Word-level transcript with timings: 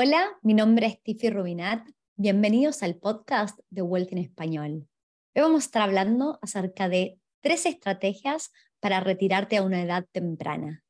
Hola, 0.00 0.38
mi 0.42 0.54
nombre 0.54 0.86
es 0.86 1.02
Tiffy 1.02 1.28
Rubinat. 1.28 1.84
Bienvenidos 2.14 2.84
al 2.84 2.94
podcast 2.94 3.58
de 3.68 3.82
Wealth 3.82 4.12
en 4.12 4.18
Español. 4.18 4.88
Hoy 5.34 5.42
vamos 5.42 5.64
a 5.64 5.66
estar 5.66 5.82
hablando 5.82 6.38
acerca 6.40 6.88
de 6.88 7.18
tres 7.40 7.66
estrategias 7.66 8.52
para 8.78 9.00
retirarte 9.00 9.56
a 9.56 9.64
una 9.64 9.82
edad 9.82 10.06
temprana. 10.12 10.84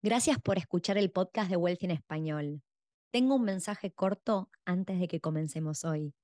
Gracias 0.00 0.38
por 0.40 0.58
escuchar 0.58 0.96
el 0.96 1.10
podcast 1.10 1.50
de 1.50 1.56
Wealth 1.56 1.82
en 1.82 1.90
Español. 1.90 2.62
Tengo 3.10 3.34
un 3.34 3.42
mensaje 3.42 3.90
corto 3.90 4.48
antes 4.64 5.00
de 5.00 5.08
que 5.08 5.20
comencemos 5.20 5.82
hoy. 5.82 6.14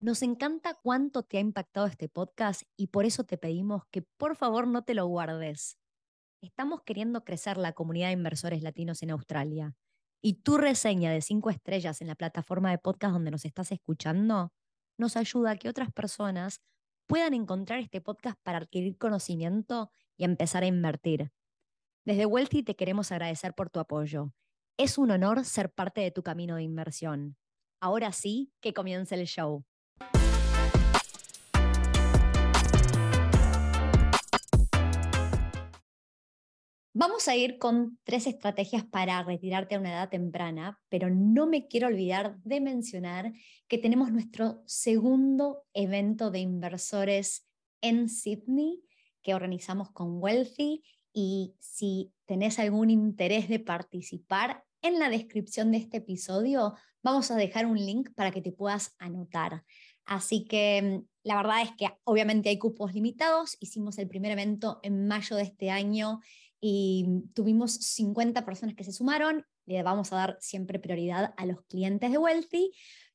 Nos 0.00 0.22
encanta 0.22 0.74
cuánto 0.82 1.22
te 1.22 1.36
ha 1.36 1.40
impactado 1.40 1.86
este 1.86 2.08
podcast 2.08 2.62
y 2.76 2.88
por 2.88 3.04
eso 3.04 3.22
te 3.22 3.38
pedimos 3.38 3.84
que 3.92 4.02
por 4.02 4.34
favor 4.34 4.66
no 4.66 4.82
te 4.82 4.94
lo 4.94 5.06
guardes. 5.06 5.78
Estamos 6.42 6.82
queriendo 6.82 7.22
crecer 7.22 7.58
la 7.58 7.74
comunidad 7.74 8.08
de 8.08 8.14
inversores 8.14 8.60
latinos 8.64 9.04
en 9.04 9.12
Australia 9.12 9.76
y 10.20 10.42
tu 10.42 10.56
reseña 10.56 11.12
de 11.12 11.20
cinco 11.20 11.50
estrellas 11.50 12.00
en 12.00 12.08
la 12.08 12.14
plataforma 12.14 12.70
de 12.70 12.78
podcast 12.78 13.12
donde 13.12 13.30
nos 13.30 13.44
estás 13.44 13.72
escuchando 13.72 14.52
nos 14.98 15.16
ayuda 15.16 15.52
a 15.52 15.56
que 15.56 15.68
otras 15.68 15.92
personas 15.92 16.60
puedan 17.06 17.32
encontrar 17.32 17.78
este 17.78 18.00
podcast 18.00 18.38
para 18.42 18.58
adquirir 18.58 18.98
conocimiento 18.98 19.90
y 20.16 20.24
empezar 20.24 20.64
a 20.64 20.66
invertir. 20.66 21.32
Desde 22.04 22.26
Wealthy 22.26 22.62
te 22.64 22.76
queremos 22.76 23.12
agradecer 23.12 23.54
por 23.54 23.70
tu 23.70 23.80
apoyo. 23.80 24.32
Es 24.76 24.98
un 24.98 25.10
honor 25.10 25.44
ser 25.44 25.72
parte 25.72 26.00
de 26.00 26.10
tu 26.10 26.22
camino 26.22 26.56
de 26.56 26.62
inversión. 26.62 27.36
Ahora 27.80 28.12
sí, 28.12 28.52
que 28.60 28.74
comience 28.74 29.14
el 29.14 29.26
show. 29.26 29.64
Vamos 37.00 37.28
a 37.28 37.36
ir 37.36 37.58
con 37.58 37.96
tres 38.02 38.26
estrategias 38.26 38.84
para 38.84 39.22
retirarte 39.22 39.76
a 39.76 39.78
una 39.78 39.92
edad 39.92 40.08
temprana, 40.08 40.80
pero 40.88 41.08
no 41.08 41.46
me 41.46 41.68
quiero 41.68 41.86
olvidar 41.86 42.36
de 42.42 42.60
mencionar 42.60 43.32
que 43.68 43.78
tenemos 43.78 44.10
nuestro 44.10 44.64
segundo 44.66 45.62
evento 45.74 46.32
de 46.32 46.40
inversores 46.40 47.46
en 47.82 48.08
Sydney 48.08 48.82
que 49.22 49.32
organizamos 49.32 49.92
con 49.92 50.20
Wealthy 50.20 50.82
y 51.12 51.54
si 51.60 52.12
tenés 52.26 52.58
algún 52.58 52.90
interés 52.90 53.48
de 53.48 53.60
participar, 53.60 54.64
en 54.82 54.98
la 54.98 55.08
descripción 55.08 55.70
de 55.70 55.78
este 55.78 55.98
episodio 55.98 56.74
vamos 57.04 57.30
a 57.30 57.36
dejar 57.36 57.66
un 57.66 57.78
link 57.78 58.10
para 58.16 58.32
que 58.32 58.42
te 58.42 58.50
puedas 58.50 58.96
anotar. 58.98 59.62
Así 60.04 60.46
que 60.46 61.02
la 61.22 61.36
verdad 61.36 61.62
es 61.62 61.70
que 61.76 61.86
obviamente 62.02 62.48
hay 62.48 62.58
cupos 62.58 62.92
limitados. 62.92 63.56
Hicimos 63.60 63.98
el 63.98 64.08
primer 64.08 64.32
evento 64.32 64.80
en 64.82 65.06
mayo 65.06 65.36
de 65.36 65.42
este 65.42 65.70
año 65.70 66.20
y 66.60 67.24
tuvimos 67.34 67.72
50 67.72 68.44
personas 68.44 68.74
que 68.74 68.84
se 68.84 68.92
sumaron. 68.92 69.44
Le 69.66 69.82
vamos 69.82 70.12
a 70.12 70.16
dar 70.16 70.38
siempre 70.40 70.78
prioridad 70.78 71.34
a 71.36 71.46
los 71.46 71.62
clientes 71.66 72.10
de 72.10 72.18
Wealthy, 72.18 72.72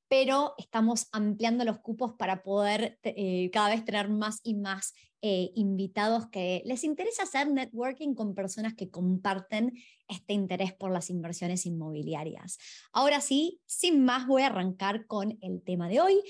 pero 0.08 0.54
estamos 0.58 1.08
ampliando 1.12 1.66
los 1.66 1.80
cupos 1.80 2.14
para 2.14 2.44
poder 2.44 3.00
eh, 3.04 3.50
cada 3.52 3.70
vez 3.70 3.84
tener 3.84 4.10
más 4.10 4.40
y 4.44 4.56
más 4.56 4.94
eh, 5.22 5.52
invitados 5.56 6.28
que 6.30 6.62
les 6.66 6.84
interesa 6.84 7.24
hacer 7.24 7.50
networking 7.50 8.14
con 8.14 8.36
personas 8.36 8.76
que 8.76 8.92
comparten 8.92 9.74
este 10.08 10.34
interés 10.34 10.74
por 10.74 10.92
las 10.92 11.10
inversiones 11.10 11.66
inmobiliarias. 11.66 12.58
Ahora 12.92 13.22
sí, 13.22 13.62
sin 13.66 14.04
más, 14.04 14.28
voy 14.28 14.42
a 14.42 14.48
arrancar 14.48 15.08
con 15.08 15.38
el 15.42 15.64
tema 15.64 15.88
de 15.88 16.02
hoy 16.02 16.22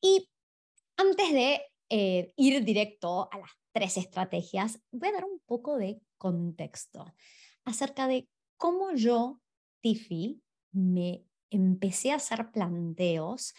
y 0.00 0.28
antes 0.96 1.32
de 1.32 1.62
eh, 1.88 2.32
ir 2.36 2.62
directo 2.62 3.28
a 3.32 3.38
las 3.38 3.50
tres 3.72 3.96
estrategias, 3.96 4.78
voy 4.90 5.08
a 5.08 5.12
dar 5.12 5.24
un 5.24 5.40
poco 5.46 5.78
de 5.78 6.00
contexto 6.22 7.12
acerca 7.64 8.06
de 8.06 8.28
cómo 8.56 8.94
yo, 8.94 9.40
Tiffy, 9.80 10.40
me 10.70 11.24
empecé 11.50 12.12
a 12.12 12.16
hacer 12.16 12.52
planteos 12.52 13.54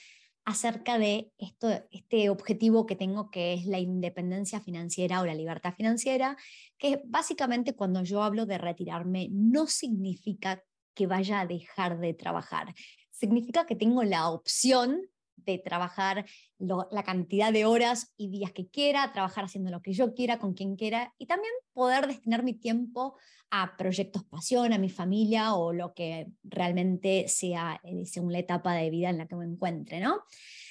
acerca 0.46 0.98
de 0.98 1.32
esto, 1.38 1.68
este 1.92 2.30
objetivo 2.30 2.86
que 2.86 2.96
tengo 2.96 3.30
que 3.30 3.54
es 3.54 3.66
la 3.66 3.80
independencia 3.80 4.62
financiera 4.62 5.20
o 5.20 5.26
la 5.26 5.36
libertad 5.36 5.74
financiera, 5.74 6.38
que 6.78 7.02
básicamente 7.06 7.76
cuando 7.76 8.02
yo 8.04 8.24
hablo 8.24 8.46
de 8.46 8.58
retirarme 8.58 9.28
no 9.32 9.68
significa 9.68 10.64
que 10.94 11.06
vaya 11.06 11.42
a 11.42 11.46
dejar 11.46 12.00
de 12.00 12.14
trabajar, 12.14 12.74
significa 13.12 13.66
que 13.66 13.76
tengo 13.76 14.04
la 14.04 14.30
opción 14.30 15.02
de 15.46 15.60
trabajar 15.60 16.26
la 16.60 17.04
cantidad 17.04 17.52
de 17.52 17.66
horas 17.66 18.14
y 18.18 18.30
días 18.30 18.52
que 18.52 18.68
quiera, 18.68 19.12
trabajar 19.12 19.46
haciendo 19.46 19.72
lo 19.72 19.82
que 19.82 19.94
yo 19.94 20.14
quiera, 20.14 20.40
con 20.40 20.54
quien 20.54 20.76
quiera, 20.76 21.14
y 21.18 21.26
también 21.26 21.54
poder 21.74 22.08
destinar 22.08 22.44
mi 22.44 22.54
tiempo 22.54 23.18
a 23.50 23.78
proyectos 23.78 24.24
pasión, 24.24 24.74
a 24.74 24.78
mi 24.78 24.90
familia 24.90 25.54
o 25.56 25.74
lo 25.74 25.94
que 25.94 26.28
realmente 26.44 27.28
sea 27.28 27.80
eh, 27.84 28.06
según 28.06 28.32
la 28.32 28.40
etapa 28.40 28.74
de 28.74 28.90
vida 28.90 29.10
en 29.10 29.18
la 29.18 29.28
que 29.28 29.36
me 29.36 29.46
encuentre, 29.46 30.00
¿no? 30.00 30.22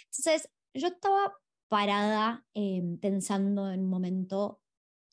Entonces, 0.07 0.49
yo 0.75 0.89
estaba 0.89 1.33
parada 1.69 2.45
em, 2.55 2.99
pensando 2.99 3.71
en 3.71 3.81
un 3.81 3.89
momento, 3.89 4.61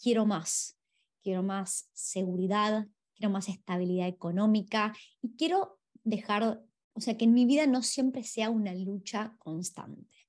quiero 0.02 0.26
más, 0.26 0.78
quiero 1.22 1.44
más 1.44 1.90
seguridad, 1.94 2.88
quiero 3.16 3.32
más 3.32 3.50
estabilidad 3.50 4.08
económica 4.08 4.94
y 5.22 5.36
quiero 5.36 5.80
dejar 6.04 6.62
o 7.00 7.02
sea, 7.02 7.18
que 7.18 7.24
en 7.24 7.34
mi 7.34 7.46
vida 7.46 7.66
no 7.66 7.82
siempre 7.82 8.24
sea 8.24 8.50
una 8.50 8.74
lucha 8.74 9.34
constante. 9.40 10.28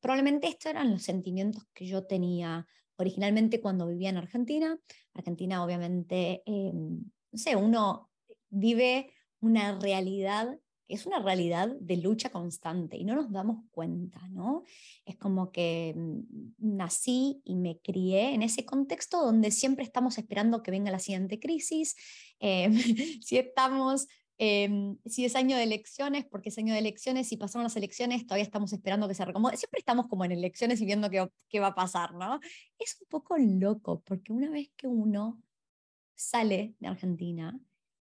Probablemente 0.00 0.48
estos 0.48 0.70
eran 0.70 0.90
los 0.90 1.02
sentimientos 1.02 1.64
que 1.74 1.86
yo 1.86 2.06
tenía 2.06 2.66
originalmente 2.96 3.60
cuando 3.60 3.86
vivía 3.86 4.08
en 4.08 4.16
Argentina. 4.16 4.78
Argentina, 5.12 5.62
obviamente, 5.62 6.42
em, 6.46 7.04
no 7.30 7.38
sé, 7.38 7.54
uno 7.54 8.10
vive 8.48 9.12
una 9.40 9.78
realidad 9.78 10.58
es 10.90 11.06
una 11.06 11.20
realidad 11.20 11.68
de 11.80 11.96
lucha 11.96 12.30
constante 12.30 12.96
y 12.96 13.04
no 13.04 13.14
nos 13.14 13.30
damos 13.30 13.64
cuenta, 13.70 14.20
¿no? 14.28 14.64
Es 15.04 15.16
como 15.16 15.52
que 15.52 15.94
mm, 15.96 16.20
nací 16.58 17.40
y 17.44 17.54
me 17.54 17.78
crié 17.78 18.34
en 18.34 18.42
ese 18.42 18.64
contexto 18.64 19.24
donde 19.24 19.52
siempre 19.52 19.84
estamos 19.84 20.18
esperando 20.18 20.62
que 20.62 20.72
venga 20.72 20.90
la 20.90 20.98
siguiente 20.98 21.38
crisis, 21.38 21.94
em, 22.40 22.72
si 23.22 23.38
estamos 23.38 24.08
Em, 24.42 24.96
si 25.04 25.26
es 25.26 25.36
año 25.36 25.54
de 25.58 25.64
elecciones, 25.64 26.24
porque 26.24 26.48
es 26.48 26.56
año 26.56 26.72
de 26.72 26.78
elecciones, 26.78 27.28
si 27.28 27.36
pasaron 27.36 27.64
las 27.64 27.76
elecciones, 27.76 28.24
todavía 28.24 28.44
estamos 28.44 28.72
esperando 28.72 29.06
que 29.06 29.12
se 29.12 29.22
recomode. 29.26 29.58
Siempre 29.58 29.80
estamos 29.80 30.06
como 30.08 30.24
en 30.24 30.32
elecciones 30.32 30.80
y 30.80 30.86
viendo 30.86 31.10
qué, 31.10 31.30
qué 31.50 31.60
va 31.60 31.66
a 31.68 31.74
pasar, 31.74 32.14
¿no? 32.14 32.40
Es 32.78 32.96
un 33.02 33.06
poco 33.10 33.36
loco, 33.36 34.00
porque 34.00 34.32
una 34.32 34.48
vez 34.48 34.70
que 34.78 34.86
uno 34.86 35.42
sale 36.14 36.74
de 36.78 36.88
Argentina 36.88 37.60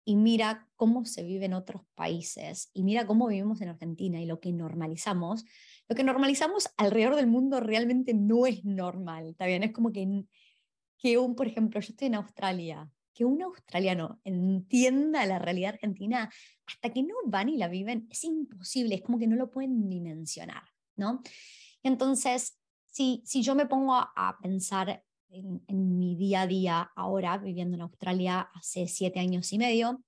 y 0.05 0.15
mira 0.15 0.67
cómo 0.75 1.05
se 1.05 1.21
vive 1.21 1.45
en 1.45 1.53
otros 1.53 1.83
países 1.93 2.71
y 2.73 2.83
mira 2.83 3.05
cómo 3.05 3.27
vivimos 3.27 3.61
en 3.61 3.69
Argentina 3.69 4.19
y 4.19 4.25
lo 4.25 4.39
que 4.39 4.51
normalizamos, 4.53 5.45
lo 5.87 5.95
que 5.95 6.03
normalizamos 6.03 6.67
alrededor 6.77 7.15
del 7.15 7.27
mundo 7.27 7.59
realmente 7.59 8.15
no 8.15 8.47
es 8.47 8.65
normal, 8.65 9.27
¿está 9.27 9.45
bien? 9.45 9.61
Es 9.61 9.71
como 9.71 9.91
que, 9.91 10.25
que 10.97 11.19
un, 11.19 11.35
por 11.35 11.45
ejemplo, 11.45 11.79
yo 11.79 11.89
estoy 11.91 12.07
en 12.07 12.15
Australia 12.15 12.89
que 13.13 13.25
un 13.25 13.41
australiano 13.41 14.19
entienda 14.23 15.25
la 15.25 15.39
realidad 15.39 15.75
argentina 15.75 16.31
hasta 16.65 16.89
que 16.91 17.03
no 17.03 17.15
van 17.25 17.49
y 17.49 17.57
la 17.57 17.67
viven 17.67 18.07
es 18.09 18.23
imposible, 18.23 18.95
es 18.95 19.01
como 19.01 19.19
que 19.19 19.27
no 19.27 19.35
lo 19.35 19.51
pueden 19.51 19.87
dimensionar, 19.89 20.63
¿no? 20.95 21.21
Entonces, 21.83 22.57
si, 22.87 23.21
si 23.25 23.43
yo 23.43 23.55
me 23.55 23.65
pongo 23.65 23.95
a, 23.95 24.37
pensar 24.41 25.03
en, 25.29 25.63
en, 25.67 25.97
mi 25.97 26.15
día 26.15 26.41
a 26.41 26.47
día 26.47 26.91
ahora, 26.95 27.37
viviendo 27.37 27.75
en 27.75 27.81
Australia 27.81 28.49
hace 28.53 28.87
siete 28.87 29.19
años 29.19 29.51
y 29.51 29.57
medio, 29.57 30.03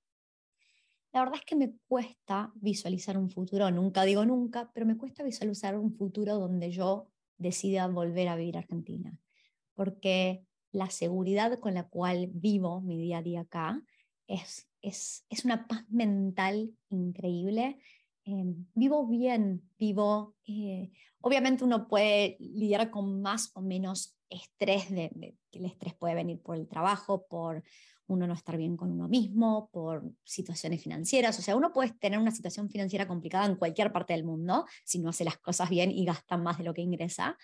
la 1.16 1.22
verdad 1.22 1.40
es 1.40 1.46
que 1.46 1.56
me 1.56 1.74
cuesta 1.88 2.52
visualizar 2.56 3.18
un 3.18 3.30
futuro, 3.30 3.72
nunca 3.72 4.04
digo 4.04 4.26
nunca, 4.26 4.70
pero 4.74 4.86
me 4.86 4.98
cuesta 4.98 5.24
visualizar 5.24 5.78
un 5.78 5.96
futuro 5.96 6.36
donde 6.38 6.72
yo 6.72 7.10
decida 7.38 7.88
volver 7.88 8.28
a 8.28 8.36
vivir 8.36 8.58
a 8.58 8.60
Argentina, 8.60 9.18
porque 9.76 10.46
la 10.75 10.90
seguridad 10.90 11.58
con 11.59 11.74
la 11.74 11.88
cual 11.88 12.29
vivo 12.34 12.82
mi 12.82 12.97
día 12.97 13.20
a 13.20 13.23
día 13.23 13.41
acá 13.41 13.82
es, 14.28 14.67
es, 14.82 15.26
es 15.29 15.46
una 15.46 15.67
paz 15.67 15.85
mental 15.90 16.76
increíble. 16.90 17.78
Em, 18.26 18.66
vivo 18.73 19.08
bien, 19.08 19.61
vivo, 19.78 20.35
eh, 20.46 20.91
obviamente 21.22 21.64
uno 21.64 21.88
puede 21.88 22.35
lidiar 22.40 22.90
con 22.90 23.22
más 23.22 23.52
o 23.53 23.61
menos 23.61 24.17
estrés, 24.29 24.90
de, 24.90 25.38
el 25.52 25.66
estrés 25.66 25.94
puede 25.94 26.16
venir 26.16 26.41
por 26.41 26.58
el 26.58 26.67
trabajo, 26.67 27.26
por 27.28 27.64
uno 28.08 28.28
no 28.28 28.34
estar 28.34 28.58
bien 28.58 28.76
con 28.76 28.91
uno 28.91 29.08
mismo, 29.08 29.70
por 29.72 30.03
situaciones 30.23 30.82
financieras, 30.82 31.40
o 31.40 31.41
sea, 31.41 31.55
uno 31.55 31.72
puede 31.72 31.91
tener 31.91 32.20
una 32.20 32.32
situación 32.32 32.70
financiera 32.70 33.08
complicada 33.08 33.46
en 33.46 33.55
cualquier 33.55 33.91
parte 33.94 34.14
del 34.14 34.26
mundo 34.26 34.66
si 34.84 35.00
no 35.00 35.09
hace 35.09 35.23
las 35.23 35.38
cosas 35.38 35.70
bien 35.70 35.91
y 35.91 36.03
gasta 36.03 36.35
más 36.35 36.58
de 36.58 36.66
lo 36.66 36.73
que 36.73 36.82
ingresa, 36.82 37.38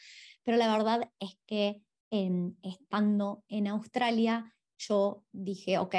pero 0.43 0.57
la 0.57 0.69
verdad 0.75 1.09
es 1.19 1.37
que 1.45 1.81
estando 2.11 3.43
en 3.47 3.67
Australia, 3.67 4.53
yo 4.77 5.23
dije, 5.31 5.77
ok, 5.77 5.95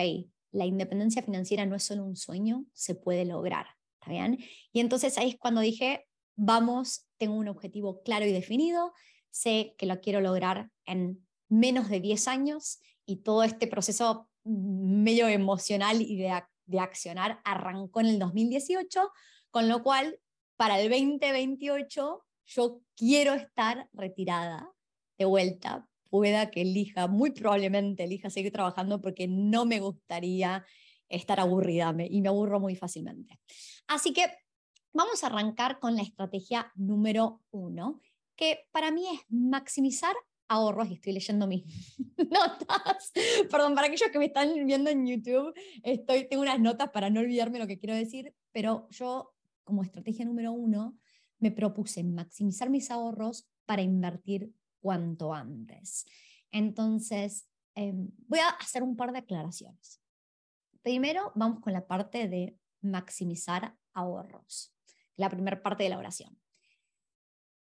la 0.53 0.67
independencia 0.67 1.23
financiera 1.23 1.65
no 1.65 1.77
es 1.77 1.85
solo 1.85 2.05
un 2.05 2.17
sueño, 2.17 2.67
se 2.75 2.95
puede 2.95 3.25
lograr, 3.25 3.67
¿está 3.95 4.11
bien? 4.11 4.39
Y 4.73 4.81
entonces 4.81 5.17
ahí 5.17 5.31
es 5.31 5.39
cuando 5.39 5.63
dije, 5.63 6.07
vamos, 6.37 7.07
tengo 7.19 7.35
un 7.35 7.49
objetivo 7.49 8.03
claro 8.03 8.27
y 8.27 8.33
definido, 8.33 8.93
sé 9.31 9.75
que 9.79 9.87
lo 9.87 10.01
quiero 10.01 10.21
lograr 10.21 10.71
en 10.85 11.27
menos 11.49 11.89
de 11.89 12.01
10 12.01 12.29
años 12.29 12.81
y 13.07 13.23
todo 13.23 13.43
este 13.43 13.67
proceso 13.67 14.29
medio 14.45 15.29
emocional 15.29 16.03
y 16.03 16.17
de, 16.17 16.43
de 16.67 16.81
accionar 16.81 17.41
arrancó 17.45 18.01
en 18.01 18.07
el 18.07 18.19
2018 18.19 19.11
Con 19.51 19.69
lo 19.69 19.83
cual, 19.83 20.19
para 20.57 20.81
el 20.81 20.91
2028, 20.91 22.25
yo 22.45 22.81
quiero 22.97 23.35
estar 23.35 23.89
retirada 23.93 24.71
de 25.19 25.25
vuelta, 25.25 25.89
pueda 26.13 26.51
que 26.51 26.61
elija, 26.61 27.09
muy 27.09 27.31
probablemente 27.31 28.05
elija 28.05 28.29
seguir 28.29 28.53
trabajando 28.53 29.01
porque 29.01 29.27
no 29.27 29.65
me 29.65 29.81
gustaría 29.81 30.63
estar 31.09 31.41
aburrida 31.41 31.95
y 32.11 32.21
me 32.21 32.29
aburro 32.29 32.61
muy 32.61 32.77
fácilmente. 32.77 33.41
Así 33.87 34.13
que 34.13 34.27
vamos 34.93 35.25
a 35.25 35.29
arrancar 35.29 35.79
con 35.79 35.97
la 35.97 36.03
estrategia 36.03 36.71
número 36.75 37.41
uno, 37.51 38.03
que 38.37 38.69
para 38.73 38.91
mí 38.91 39.07
es 39.11 39.21
maximizar 39.31 40.15
ahorros, 40.49 40.91
y 40.91 40.95
estoy 40.95 41.15
leyendo 41.15 41.47
mis 41.47 41.65
notas, 42.19 43.11
perdón, 43.51 43.75
para 43.75 43.87
aquellos 43.87 44.11
que 44.11 44.19
me 44.19 44.27
están 44.27 44.67
viendo 44.67 44.91
en 44.91 45.07
YouTube, 45.07 45.55
estoy, 45.83 46.29
tengo 46.29 46.43
unas 46.43 46.61
notas 46.61 46.91
para 46.91 47.09
no 47.09 47.21
olvidarme 47.21 47.59
lo 47.59 47.67
que 47.67 47.79
quiero 47.79 47.95
decir, 47.95 48.35
pero 48.53 48.87
yo 48.91 49.33
como 49.65 49.83
estrategia 49.83 50.27
número 50.27 50.53
uno 50.53 50.99
me 51.39 51.53
propuse 51.53 52.05
maximizar 52.05 52.69
mis 52.69 52.91
ahorros 52.91 53.49
para 53.65 53.81
invertir 53.81 54.53
cuanto 54.83 55.33
antes. 55.33 56.05
Entonces, 56.51 57.49
em, 57.75 58.11
voy 58.27 58.41
a 58.41 58.51
hacer 58.51 58.83
un 58.83 58.97
par 58.97 59.13
de 59.13 59.19
aclaraciones. 59.21 60.03
Primero, 60.83 61.33
vamos 61.35 61.61
con 61.61 61.73
la 61.73 61.87
parte 61.87 62.29
de 62.29 62.59
maximizar 62.83 63.79
ahorros, 63.95 64.75
la 65.17 65.31
primera 65.31 65.63
parte 65.63 65.85
de 65.85 65.91
la 65.91 65.99
oración. 65.99 66.39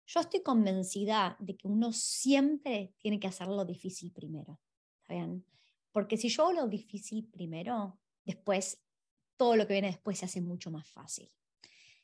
Yo 0.08 0.20
estoy 0.20 0.42
convencida 0.42 1.38
de 1.40 1.56
que 1.56 1.68
uno 1.68 1.94
siempre 1.94 2.94
tiene 2.98 3.20
que 3.20 3.28
hacer 3.28 3.48
lo 3.48 3.64
difícil 3.64 4.12
primero, 4.12 4.60
bien? 5.08 5.46
Porque 5.92 6.18
si 6.18 6.30
yo 6.30 6.44
hago 6.44 6.54
lo 6.54 6.68
difícil 6.68 7.30
primero, 7.30 8.00
después 8.26 8.82
todo 9.38 9.56
lo 9.56 9.68
que 9.68 9.74
viene 9.74 9.88
después 9.88 10.20
se 10.20 10.26
hace 10.26 10.42
mucho 10.42 10.72
más 10.72 10.88
fácil. 10.88 11.32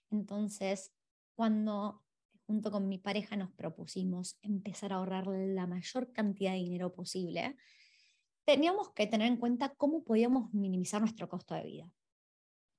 Entonces, 0.09 0.93
cuando 1.35 2.06
junto 2.47 2.71
con 2.71 2.87
mi 2.87 2.97
pareja 2.97 3.35
nos 3.35 3.51
propusimos 3.51 4.37
empezar 4.41 4.93
a 4.93 4.95
ahorrar 4.95 5.27
la 5.27 5.67
mayor 5.67 6.11
cantidad 6.13 6.53
de 6.53 6.59
dinero 6.59 6.93
posible, 6.93 7.57
teníamos 8.45 8.93
que 8.93 9.05
tener 9.05 9.27
en 9.27 9.37
cuenta 9.37 9.75
cómo 9.75 10.03
podíamos 10.03 10.53
minimizar 10.53 11.01
nuestro 11.01 11.27
costo 11.27 11.53
de 11.53 11.63
vida. 11.63 11.93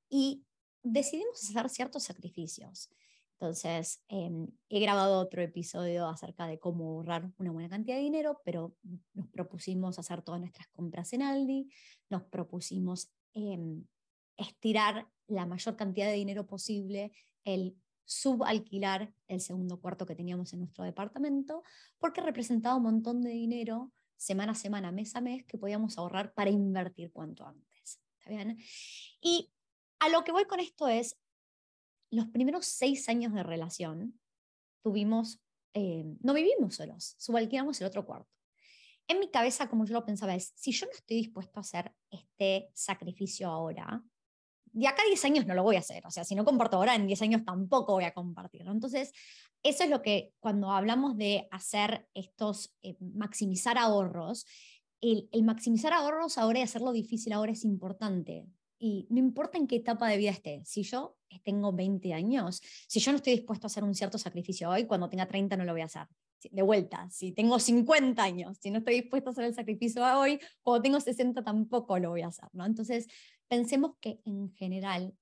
Y 0.09 0.47
decidimos 0.83 1.43
hacer 1.45 1.69
ciertos 1.69 2.05
sacrificios. 2.05 2.89
Entonces, 3.35 4.03
em, 4.09 4.49
he 4.71 4.81
grabado 4.81 5.21
otro 5.21 5.43
episodio 5.43 6.09
acerca 6.09 6.47
de 6.47 6.59
cómo 6.59 6.89
ahorrar 6.89 7.31
una 7.39 7.53
buena 7.53 7.69
cantidad 7.69 7.97
de 7.97 8.03
dinero, 8.03 8.41
pero 8.45 8.75
nos 9.13 9.29
propusimos 9.29 9.99
hacer 9.99 10.23
todas 10.23 10.41
nuestras 10.41 10.67
compras 10.69 11.13
en 11.13 11.23
Aldi, 11.23 11.71
nos 12.09 12.25
propusimos 12.25 13.13
em, 13.35 13.85
estirar 14.39 15.07
la 15.29 15.45
mayor 15.45 15.77
cantidad 15.77 16.07
de 16.07 16.15
dinero 16.15 16.47
posible, 16.47 17.13
el 17.45 17.77
subalquilar 18.09 19.13
el 19.27 19.41
segundo 19.41 19.81
cuarto 19.81 20.07
que 20.07 20.15
teníamos 20.15 20.55
en 20.55 20.61
nuestro 20.61 20.83
departamento, 20.83 21.63
porque 21.99 22.23
representaba 22.23 22.77
un 22.77 22.85
montón 22.85 23.21
de 23.21 23.31
dinero 23.31 23.93
semana 24.17 24.53
a 24.53 24.55
semana, 24.55 24.91
mes 24.91 25.15
a 25.15 25.21
mes, 25.21 25.45
que 25.45 25.59
podíamos 25.59 25.99
ahorrar 25.99 26.33
para 26.33 26.51
invertir 26.51 27.13
cuanto 27.13 27.47
antes. 27.47 28.01
¿Está 28.19 28.31
bien? 28.31 28.59
Y 29.21 29.53
a 30.01 30.09
lo 30.09 30.25
que 30.25 30.33
voy 30.33 30.47
con 30.47 30.59
esto 30.59 30.89
es, 30.89 31.19
los 32.11 32.27
primeros 32.29 32.65
seis 32.65 33.09
años 33.11 33.35
de 33.35 33.43
relación 33.43 34.19
tuvimos, 34.83 35.39
eh, 35.75 36.05
no 36.21 36.33
vivimos 36.33 36.77
solos, 36.77 37.15
subalquilamos 37.19 37.79
el 37.83 37.89
otro 37.89 38.07
cuarto. 38.07 38.31
En 39.07 39.21
mi 39.21 39.31
cabeza, 39.31 39.69
como 39.69 39.85
yo 39.85 39.93
lo 39.93 40.07
pensaba, 40.07 40.35
es, 40.35 40.53
si 40.57 40.73
yo 40.73 40.87
no 40.87 40.93
estoy 40.93 41.19
dispuesto 41.19 41.61
a 41.61 41.61
hacer 41.61 41.95
este 42.11 42.71
sacrificio 42.73 43.49
ahora, 43.49 44.03
de 44.73 44.87
acá 44.87 45.03
a 45.03 45.07
10 45.07 45.25
años 45.25 45.47
no 45.47 45.55
lo 45.55 45.63
voy 45.63 45.77
a 45.77 45.81
hacer, 45.81 46.07
o 46.07 46.11
sea, 46.11 46.25
si 46.25 46.35
no 46.35 46.45
comparto 46.45 46.77
ahora, 46.77 46.95
en 46.95 47.07
10 47.07 47.23
años 47.23 47.45
tampoco 47.45 47.93
voy 47.93 48.05
a 48.05 48.13
compartirlo. 48.15 48.73
Entonces, 48.73 49.13
eso 49.63 49.85
es 49.85 49.91
lo 49.91 50.03
que 50.03 50.33
cuando 50.41 50.71
hablamos 50.71 51.17
de 51.17 51.49
hacer 51.51 52.09
estos, 52.15 52.75
eh, 52.83 52.97
maximizar 53.01 53.79
ahorros, 53.79 54.47
el, 55.01 55.29
el, 55.33 55.45
maximizar 55.45 55.93
ahorros 55.93 56.39
ahora 56.39 56.59
y 56.61 56.63
hacerlo 56.63 56.93
difícil 56.93 57.33
ahora 57.33 57.53
es 57.53 57.65
importante. 57.65 58.47
Y 58.79 59.07
no 59.11 59.19
importa 59.19 59.59
en 59.59 59.67
qué 59.67 59.77
etapa 59.77 60.09
de 60.09 60.17
vida 60.17 60.31
esté, 60.31 60.63
si 60.65 60.83
yo 60.83 61.19
tengo 61.43 61.73
20 61.73 62.13
años, 62.15 62.63
si 62.87 63.01
yo 63.01 63.13
no 63.13 63.17
estoy 63.17 63.35
dispuesto 63.35 63.67
a 63.67 63.69
hacer 63.69 63.85
un 63.85 63.95
cierto 63.95 64.19
sacrificio 64.19 64.71
hoy, 64.71 64.87
cuando 64.87 65.09
tenga 65.09 65.27
30 65.27 65.57
no 65.57 65.65
lo 65.65 65.73
voy 65.73 65.83
a 65.83 65.87
hacer. 65.87 66.07
De 66.51 66.63
vuelta, 66.63 67.09
si 67.11 67.33
tengo 67.33 67.59
50 67.59 68.23
años, 68.23 68.59
si 68.61 68.71
no 68.71 68.79
estoy 68.79 69.01
dispuesto 69.01 69.31
a 69.31 69.33
hacer 69.33 69.45
el 69.45 69.55
sacrificio 69.55 70.05
hoy, 70.19 70.39
cuando 70.63 70.83
tengo 70.83 71.01
60 71.01 71.43
tampoco 71.43 71.99
lo 71.99 72.11
voy 72.11 72.23
a 72.23 72.29
hacer. 72.29 72.49
¿no? 72.53 72.65
Entonces, 72.65 73.09
pensemos 73.49 73.97
que 74.01 74.21
en 74.25 74.55
general, 74.55 75.17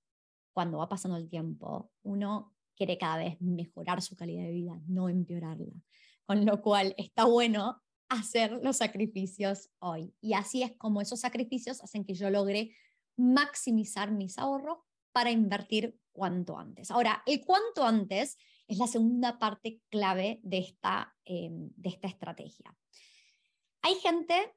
cuando 0.52 0.78
va 0.78 0.88
pasando 0.88 1.16
el 1.16 1.28
tiempo, 1.28 1.90
uno 2.02 2.54
quiere 2.76 2.98
cada 2.98 3.18
vez 3.18 3.40
mejorar 3.40 4.02
su 4.02 4.16
calidad 4.16 4.44
de 4.44 4.52
vida, 4.52 4.80
no 4.86 5.08
empeorarla. 5.08 5.72
Con 6.26 6.44
lo 6.44 6.60
cual 6.60 6.94
está 6.98 7.24
bueno 7.24 7.82
hacer 8.08 8.60
los 8.62 8.76
sacrificios 8.76 9.70
hoy. 9.78 10.14
Y 10.20 10.34
así 10.34 10.62
es 10.62 10.72
como 10.76 11.00
esos 11.00 11.20
sacrificios 11.20 11.82
hacen 11.82 12.04
que 12.04 12.14
yo 12.14 12.30
logre 12.30 12.74
maximizar 13.16 14.12
mis 14.12 14.38
ahorros 14.38 14.78
para 15.12 15.30
invertir 15.30 15.98
cuanto 16.12 16.58
antes. 16.58 16.90
Ahora, 16.90 17.22
el 17.26 17.44
cuanto 17.44 17.84
antes 17.84 18.36
es 18.68 18.78
la 18.78 18.86
segunda 18.86 19.38
parte 19.38 19.80
clave 19.88 20.40
de 20.42 20.58
esta, 20.58 21.16
em, 21.24 21.70
de 21.76 21.88
esta 21.88 22.08
estrategia. 22.08 22.76
Hay 23.82 23.94
gente 23.96 24.54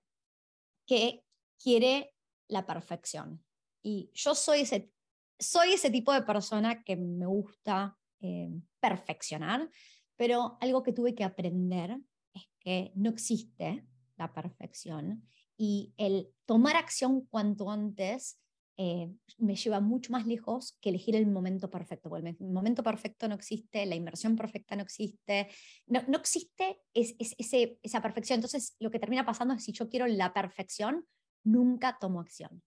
que 0.86 1.24
quiere 1.62 2.14
la 2.48 2.66
perfección. 2.66 3.44
Y 3.82 4.12
yo 4.14 4.36
soy 4.36 4.62
ese, 4.62 4.92
soy 5.38 5.74
ese 5.74 5.90
tipo 5.90 6.14
de 6.14 6.24
persona 6.24 6.84
que 6.84 6.96
me 6.96 7.26
gusta 7.26 7.98
eh, 8.22 8.52
perfeccionar, 8.80 9.70
pero 10.16 10.58
algo 10.60 10.84
que 10.84 10.94
tuve 10.94 11.16
que 11.16 11.24
aprender 11.24 11.98
es 12.34 12.44
que 12.60 12.92
no 12.96 13.10
existe 13.10 13.86
la 14.18 14.34
perfección 14.34 15.24
y 15.58 15.94
el 15.98 16.30
tomar 16.46 16.76
acción 16.76 17.26
cuanto 17.26 17.70
antes 17.70 18.40
eh, 18.82 19.12
me 19.38 19.58
lleva 19.58 19.82
mucho 19.82 20.14
más 20.14 20.26
lejos 20.26 20.78
que 20.80 20.88
elegir 20.88 21.18
el 21.18 21.28
momento 21.28 21.70
perfecto. 21.70 22.10
Porque 22.10 22.30
el 22.30 22.38
momento 22.40 22.82
perfecto 22.82 23.28
no 23.28 23.36
existe, 23.36 23.86
la 23.86 23.96
inversión 23.96 24.38
perfecta 24.38 24.78
no 24.78 24.84
existe, 24.84 25.50
no, 25.86 26.02
no 26.08 26.18
existe 26.18 26.80
es, 26.94 27.14
ese, 27.20 27.78
esa 27.84 28.02
perfección. 28.02 28.38
Entonces, 28.38 28.78
lo 28.80 28.90
que 28.90 29.00
termina 29.00 29.26
pasando 29.26 29.54
es 29.54 29.66
si 29.66 29.74
yo 29.74 29.90
quiero 29.90 30.08
la 30.08 30.32
perfección, 30.32 31.06
nunca 31.44 31.98
tomo 32.00 32.22
acción. 32.22 32.64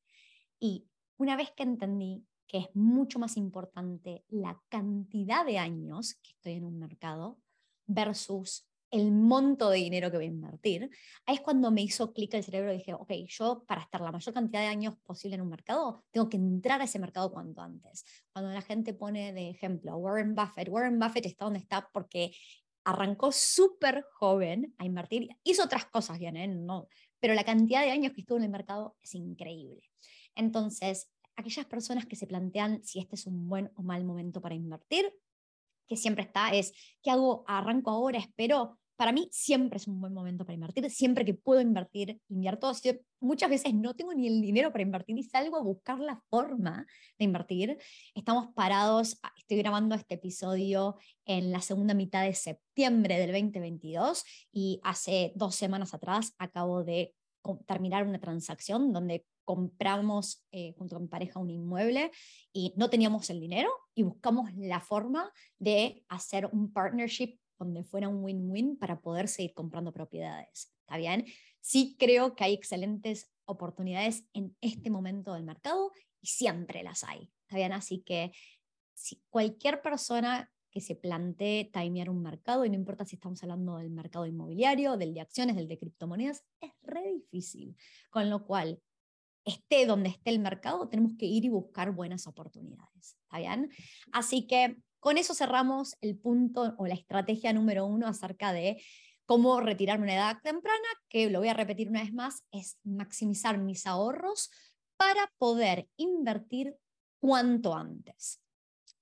Y 0.61 0.87
una 1.17 1.37
vez 1.37 1.51
que 1.53 1.63
entendí 1.63 2.25
que 2.47 2.59
es 2.59 2.69
mucho 2.75 3.19
más 3.19 3.37
importante 3.37 4.25
la 4.29 4.61
cantidad 4.69 5.47
de 5.47 5.59
años 5.59 6.15
que 6.23 6.33
estoy 6.33 6.53
en 6.53 6.65
un 6.65 6.79
mercado 6.79 7.39
versus 7.87 8.67
el 8.91 9.11
monto 9.11 9.71
de 9.71 9.79
dinero 9.79 10.11
que 10.11 10.19
voy 10.19 10.27
a 10.27 10.29
invertir, 10.29 10.91
ahí 11.25 11.37
es 11.37 11.41
cuando 11.41 11.71
me 11.71 11.81
hizo 11.81 12.13
clic 12.13 12.35
el 12.35 12.45
cerebro 12.45 12.75
y 12.75 12.77
dije, 12.77 12.93
ok, 12.93 13.11
yo 13.27 13.65
para 13.67 13.81
estar 13.81 14.03
la 14.03 14.13
mayor 14.13 14.35
cantidad 14.35 14.61
de 14.61 14.67
años 14.67 14.97
posible 15.03 15.37
en 15.37 15.41
un 15.41 15.49
mercado, 15.49 16.05
tengo 16.11 16.29
que 16.29 16.37
entrar 16.37 16.83
a 16.83 16.85
ese 16.85 16.99
mercado 16.99 17.33
cuanto 17.33 17.63
antes. 17.63 18.05
Cuando 18.33 18.53
la 18.53 18.61
gente 18.61 18.93
pone 18.93 19.33
de 19.33 19.49
ejemplo 19.49 19.97
Warren 19.97 20.35
Buffett, 20.35 20.69
Warren 20.69 20.99
Buffett 20.99 21.25
está 21.25 21.47
donde 21.47 21.61
está 21.61 21.89
porque 21.91 22.37
arrancó 22.85 23.33
súper 23.33 24.05
joven 24.13 24.75
a 24.77 24.85
invertir, 24.85 25.31
hizo 25.43 25.65
otras 25.65 25.87
cosas 25.87 26.19
bien, 26.19 26.37
¿eh? 26.37 26.49
no, 26.49 26.87
pero 27.19 27.33
la 27.33 27.45
cantidad 27.45 27.81
de 27.83 27.93
años 27.93 28.13
que 28.13 28.21
estuvo 28.21 28.37
en 28.37 28.45
el 28.45 28.51
mercado 28.51 28.97
es 29.01 29.15
increíble. 29.15 29.81
Entonces, 30.35 31.11
aquellas 31.37 31.67
personas 31.67 32.07
que 32.07 32.17
se 32.17 32.27
plantean 32.27 32.83
si 32.85 32.99
este 32.99 33.17
es 33.17 33.27
un 33.27 33.49
buen 33.49 33.71
o 33.77 33.83
mal 33.83 34.05
momento 34.05 34.41
para 34.41 34.55
invertir, 34.55 35.13
que 35.89 35.97
siempre 35.97 36.25
está, 36.25 36.51
es, 36.51 36.73
¿qué 37.03 37.11
hago? 37.11 37.45
¿Arranco 37.47 37.91
ahora? 37.91 38.19
¿Espero? 38.19 38.79
Para 38.97 39.13
mí 39.13 39.29
siempre 39.33 39.79
es 39.79 39.89
un 39.89 40.01
buen 40.01 40.15
momento 40.15 40.45
para 40.45 40.55
invertir, 40.55 40.89
siempre 40.91 41.25
que 41.25 41.35
puedo 41.35 41.61
invertir, 41.61 42.21
invierto. 42.29 42.71
Muchas 43.21 43.51
veces 43.51 43.75
no 43.75 43.95
tengo 43.95 44.15
ni 44.15 44.29
el 44.29 44.41
dinero 44.41 44.71
para 44.71 44.83
invertir 44.83 45.19
y 45.19 45.25
salgo 45.25 45.57
a 45.57 45.63
buscar 45.63 45.99
la 45.99 46.23
forma 46.31 46.87
de 47.19 47.25
invertir. 47.25 47.79
Estamos 48.15 48.55
parados, 48.55 49.19
ah, 49.23 49.33
estoy 49.37 49.57
grabando 49.59 49.95
este 49.97 50.15
episodio 50.15 50.97
en 51.25 51.51
la 51.51 51.61
segunda 51.61 51.95
mitad 51.95 52.23
de 52.23 52.35
septiembre 52.35 53.19
del 53.19 53.33
2022 53.33 54.25
y 54.53 54.81
hace 54.85 55.33
dos 55.35 55.57
semanas 55.57 55.95
atrás 55.95 56.35
acabo 56.39 56.85
de 56.85 57.15
terminar 57.67 58.07
una 58.07 58.21
transacción 58.21 58.93
donde 58.93 59.25
compramos 59.45 60.47
eh, 60.53 60.75
junto 60.77 60.97
con 60.97 61.05
mi 61.05 61.09
pareja 61.09 61.41
un 61.41 61.51
inmueble 61.51 62.11
y 62.53 62.73
no 62.77 62.91
teníamos 62.91 63.29
el 63.31 63.41
dinero 63.41 63.71
y 63.95 64.03
buscamos 64.03 64.51
la 64.57 64.81
forma 64.81 65.33
de 65.59 66.05
hacer 66.09 66.47
un 66.53 66.73
partnership 66.73 67.39
donde 67.59 67.85
fuera 67.85 68.09
un 68.09 68.23
win-win 68.25 68.77
para 68.77 69.01
poder 69.01 69.29
seguir 69.29 69.55
comprando 69.55 69.93
propiedades. 69.93 70.73
¿Está 70.81 70.97
bien? 70.97 71.27
Sí 71.61 71.97
creo 71.99 72.35
que 72.35 72.45
hay 72.45 72.55
excelentes 72.55 73.31
oportunidades 73.45 74.25
en 74.33 74.57
este 74.61 74.91
momento 74.91 75.35
del 75.35 75.45
mercado 75.45 75.93
y 76.21 76.27
siempre 76.27 76.83
las 76.83 77.05
hay. 77.05 77.31
¿Está 77.43 77.57
bien? 77.57 77.73
Así 77.73 78.01
que 78.01 78.33
si 78.95 79.23
cualquier 79.31 79.81
persona 79.83 80.51
que 80.73 80.81
se 80.81 80.97
plantee 80.97 81.71
timear 81.71 82.09
un 82.09 82.23
mercado, 82.23 82.65
y 82.65 82.71
no 82.71 82.77
importa 82.77 83.05
si 83.05 83.17
estamos 83.17 83.43
hablando 83.43 83.77
del 83.77 83.91
mercado 83.91 84.25
inmobiliario, 84.25 84.97
del 84.97 85.13
de 85.13 85.21
acciones, 85.21 85.55
del 85.55 85.69
de 85.69 85.79
criptomonedas, 85.79 86.45
es 86.61 86.73
re 86.83 87.13
difícil. 87.13 87.77
Con 88.11 88.31
lo 88.31 88.47
cual, 88.47 88.81
esté 89.45 89.87
donde 89.87 90.11
esté 90.11 90.31
el 90.31 90.39
mercado, 90.39 90.89
tenemos 90.89 91.13
que 91.19 91.27
ir 91.27 91.45
y 91.45 91.49
buscar 91.49 91.93
buenas 91.93 92.27
oportunidades. 92.27 93.17
¿Está 93.25 93.39
bien? 93.39 93.71
Así 94.13 94.47
que 94.47 94.77
con 95.01 95.19
eso 95.19 95.35
cerramos 95.35 95.97
el 96.01 96.17
punto 96.17 96.75
o 96.79 96.87
la 96.87 96.95
estrategia 96.95 97.53
número 97.53 97.87
uno 97.87 98.07
acerca 98.07 98.53
de 98.53 98.83
cómo 99.27 99.61
retirar 99.61 100.01
una 100.01 100.15
edad 100.15 100.37
temprana, 100.43 100.89
que 101.09 101.31
lo 101.31 101.41
voy 101.41 101.49
a 101.49 101.55
repetir 101.55 101.89
una 101.89 102.03
vez 102.03 102.13
más, 102.13 102.45
es 102.53 102.79
maximizar 102.85 103.59
mis 103.59 103.87
ahorros 103.87 104.51
para 104.97 105.33
poder 105.39 105.89
invertir 105.97 106.77
cuanto 107.19 107.75
antes. 107.75 108.41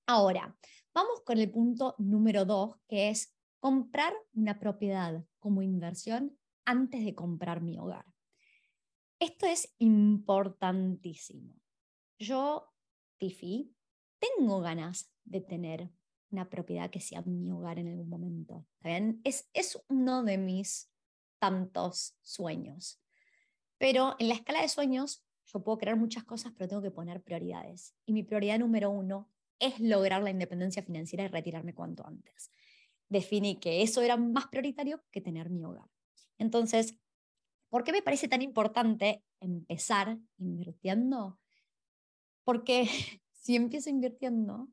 Ahora, 0.07 0.55
vamos 0.93 1.21
con 1.25 1.37
el 1.37 1.51
punto 1.51 1.95
número 1.97 2.45
dos, 2.45 2.75
que 2.87 3.09
es 3.09 3.35
comprar 3.59 4.13
una 4.33 4.59
propiedad 4.59 5.23
como 5.39 5.61
inversión 5.61 6.37
antes 6.65 7.05
de 7.05 7.13
comprar 7.13 7.61
mi 7.61 7.77
hogar. 7.77 8.05
Esto 9.21 9.45
es 9.45 9.71
importantísimo. 9.77 11.53
Yo, 12.17 12.73
Tiffy, 13.19 13.71
tengo 14.17 14.61
ganas 14.61 15.13
de 15.25 15.41
tener 15.41 15.91
una 16.31 16.49
propiedad 16.49 16.89
que 16.89 17.01
sea 17.01 17.21
mi 17.21 17.51
hogar 17.51 17.77
en 17.77 17.89
algún 17.89 18.09
momento. 18.09 18.65
Es, 19.23 19.47
es 19.53 19.79
uno 19.89 20.23
de 20.23 20.39
mis 20.39 20.91
tantos 21.37 22.17
sueños. 22.23 22.99
Pero 23.77 24.15
en 24.17 24.29
la 24.29 24.33
escala 24.33 24.63
de 24.63 24.69
sueños, 24.69 25.23
yo 25.45 25.63
puedo 25.63 25.77
crear 25.77 25.97
muchas 25.97 26.23
cosas, 26.23 26.51
pero 26.57 26.67
tengo 26.67 26.81
que 26.81 26.89
poner 26.89 27.21
prioridades. 27.21 27.93
Y 28.07 28.13
mi 28.13 28.23
prioridad 28.23 28.57
número 28.57 28.89
uno 28.89 29.29
es 29.59 29.79
lograr 29.79 30.23
la 30.23 30.31
independencia 30.31 30.81
financiera 30.81 31.25
y 31.25 31.27
retirarme 31.27 31.75
cuanto 31.75 32.07
antes. 32.07 32.49
Definí 33.07 33.59
que 33.59 33.83
eso 33.83 34.01
era 34.01 34.17
más 34.17 34.47
prioritario 34.47 35.03
que 35.11 35.21
tener 35.21 35.51
mi 35.51 35.63
hogar. 35.63 35.91
Entonces, 36.39 36.95
¿Por 37.71 37.85
qué 37.85 37.93
me 37.93 38.01
parece 38.01 38.27
tan 38.27 38.41
importante 38.41 39.23
empezar 39.39 40.19
invirtiendo? 40.37 41.39
Porque 42.43 42.85
si 43.31 43.55
empiezo 43.55 43.89
invirtiendo, 43.89 44.67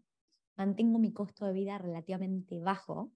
mantengo 0.56 0.98
mi 0.98 1.12
costo 1.12 1.46
de 1.46 1.52
vida 1.52 1.78
relativamente 1.78 2.58
bajo, 2.58 3.12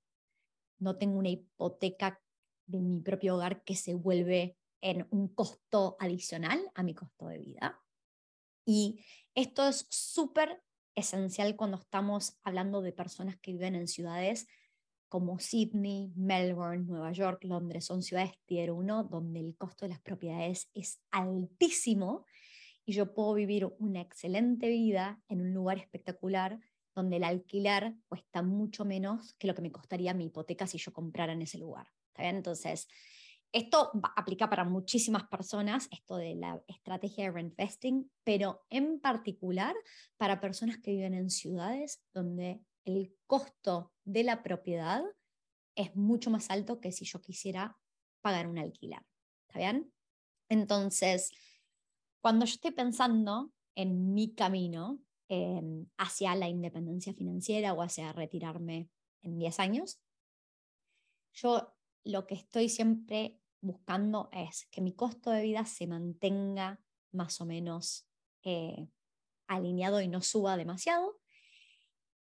no 0.78 0.96
tengo 0.98 1.18
una 1.18 1.30
hipoteca 1.30 2.22
de 2.66 2.80
mi 2.80 3.00
propio 3.00 3.34
hogar 3.34 3.64
que 3.64 3.74
se 3.74 3.94
vuelve 3.94 4.56
en 4.80 5.08
un 5.10 5.26
costo 5.26 5.96
adicional 5.98 6.70
a 6.74 6.84
mi 6.84 6.94
costo 6.94 7.26
de 7.26 7.38
vida. 7.38 7.82
Y 8.64 9.04
esto 9.34 9.66
es 9.66 9.86
súper 9.90 10.62
esencial 10.94 11.56
cuando 11.56 11.78
estamos 11.78 12.38
hablando 12.44 12.82
de 12.82 12.92
personas 12.92 13.36
que 13.38 13.52
viven 13.52 13.74
en 13.74 13.88
ciudades 13.88 14.46
como 15.12 15.38
Sydney, 15.38 16.10
Melbourne, 16.16 16.86
Nueva 16.86 17.12
York, 17.12 17.44
Londres, 17.44 17.84
son 17.84 18.02
ciudades 18.02 18.32
tier 18.46 18.70
1 18.70 19.04
donde 19.04 19.40
el 19.40 19.54
costo 19.58 19.84
de 19.84 19.90
las 19.90 20.00
propiedades 20.00 20.70
es 20.72 21.02
altísimo 21.10 22.24
y 22.86 22.94
yo 22.94 23.12
puedo 23.12 23.34
vivir 23.34 23.70
una 23.78 24.00
excelente 24.00 24.70
vida 24.70 25.22
en 25.28 25.42
un 25.42 25.52
lugar 25.52 25.76
espectacular 25.76 26.58
donde 26.94 27.18
el 27.18 27.24
alquiler 27.24 27.94
cuesta 28.08 28.40
mucho 28.40 28.86
menos 28.86 29.34
que 29.34 29.46
lo 29.46 29.54
que 29.54 29.60
me 29.60 29.70
costaría 29.70 30.14
mi 30.14 30.24
hipoteca 30.24 30.66
si 30.66 30.78
yo 30.78 30.94
comprara 30.94 31.34
en 31.34 31.42
ese 31.42 31.58
lugar. 31.58 31.88
¿Está 32.08 32.22
bien? 32.22 32.36
Entonces, 32.36 32.88
esto 33.52 33.90
aplica 34.16 34.48
para 34.48 34.64
muchísimas 34.64 35.24
personas, 35.24 35.88
esto 35.90 36.16
de 36.16 36.36
la 36.36 36.64
estrategia 36.68 37.24
de 37.24 37.32
reinvesting, 37.32 38.10
pero 38.24 38.64
en 38.70 38.98
particular 38.98 39.74
para 40.16 40.40
personas 40.40 40.78
que 40.78 40.92
viven 40.92 41.12
en 41.12 41.28
ciudades 41.28 42.02
donde 42.14 42.62
el 42.84 43.16
costo 43.26 43.92
de 44.04 44.24
la 44.24 44.42
propiedad 44.42 45.02
es 45.74 45.94
mucho 45.96 46.30
más 46.30 46.50
alto 46.50 46.80
que 46.80 46.92
si 46.92 47.04
yo 47.04 47.20
quisiera 47.20 47.78
pagar 48.20 48.46
un 48.46 48.58
alquiler. 48.58 49.02
¿Está 49.48 49.58
bien? 49.58 49.92
Entonces, 50.48 51.30
cuando 52.20 52.44
yo 52.44 52.54
estoy 52.54 52.72
pensando 52.72 53.52
en 53.74 54.14
mi 54.14 54.34
camino 54.34 55.00
em, 55.28 55.86
hacia 55.96 56.34
la 56.34 56.48
independencia 56.48 57.14
financiera 57.14 57.72
o 57.72 57.82
hacia 57.82 58.12
retirarme 58.12 58.90
en 59.22 59.38
10 59.38 59.60
años, 59.60 60.00
yo 61.32 61.74
lo 62.04 62.26
que 62.26 62.34
estoy 62.34 62.68
siempre 62.68 63.38
buscando 63.60 64.28
es 64.32 64.66
que 64.70 64.80
mi 64.80 64.92
costo 64.92 65.30
de 65.30 65.42
vida 65.42 65.64
se 65.64 65.86
mantenga 65.86 66.80
más 67.12 67.40
o 67.40 67.46
menos 67.46 68.06
eh, 68.42 68.88
alineado 69.46 70.00
y 70.00 70.08
no 70.08 70.20
suba 70.20 70.56
demasiado 70.56 71.21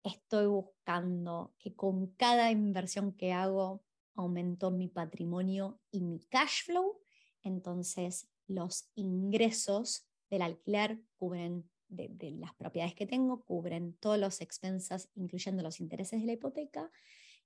estoy 0.09 0.47
buscando 0.47 1.55
que 1.59 1.75
con 1.75 2.09
cada 2.13 2.51
inversión 2.51 3.13
que 3.13 3.33
hago 3.33 3.83
aumento 4.15 4.71
mi 4.71 4.89
patrimonio 4.89 5.81
y 5.91 6.01
mi 6.01 6.21
cash 6.21 6.65
flow, 6.65 7.01
entonces 7.43 8.29
los 8.47 8.91
ingresos 8.95 10.07
del 10.31 10.43
alquiler 10.43 11.01
cubren 11.17 11.69
de, 11.89 12.31
las 12.33 12.55
propiedades 12.55 12.95
que 12.95 13.07
tengo, 13.07 13.45
cubren 13.45 13.95
todos 13.95 14.19
los 14.19 14.41
expensas, 14.41 15.09
incluyendo 15.15 15.63
los 15.63 15.81
intereses 15.81 16.21
de 16.21 16.27
la 16.27 16.33
hipoteca, 16.33 16.91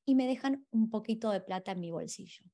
y 0.04 0.14
me 0.14 0.26
dejan 0.26 0.66
un 0.70 0.88
poquito 0.88 1.30
de 1.30 1.40
plata 1.40 1.72
en 1.72 1.80
mi 1.80 1.90
bolsillo. 1.90 2.44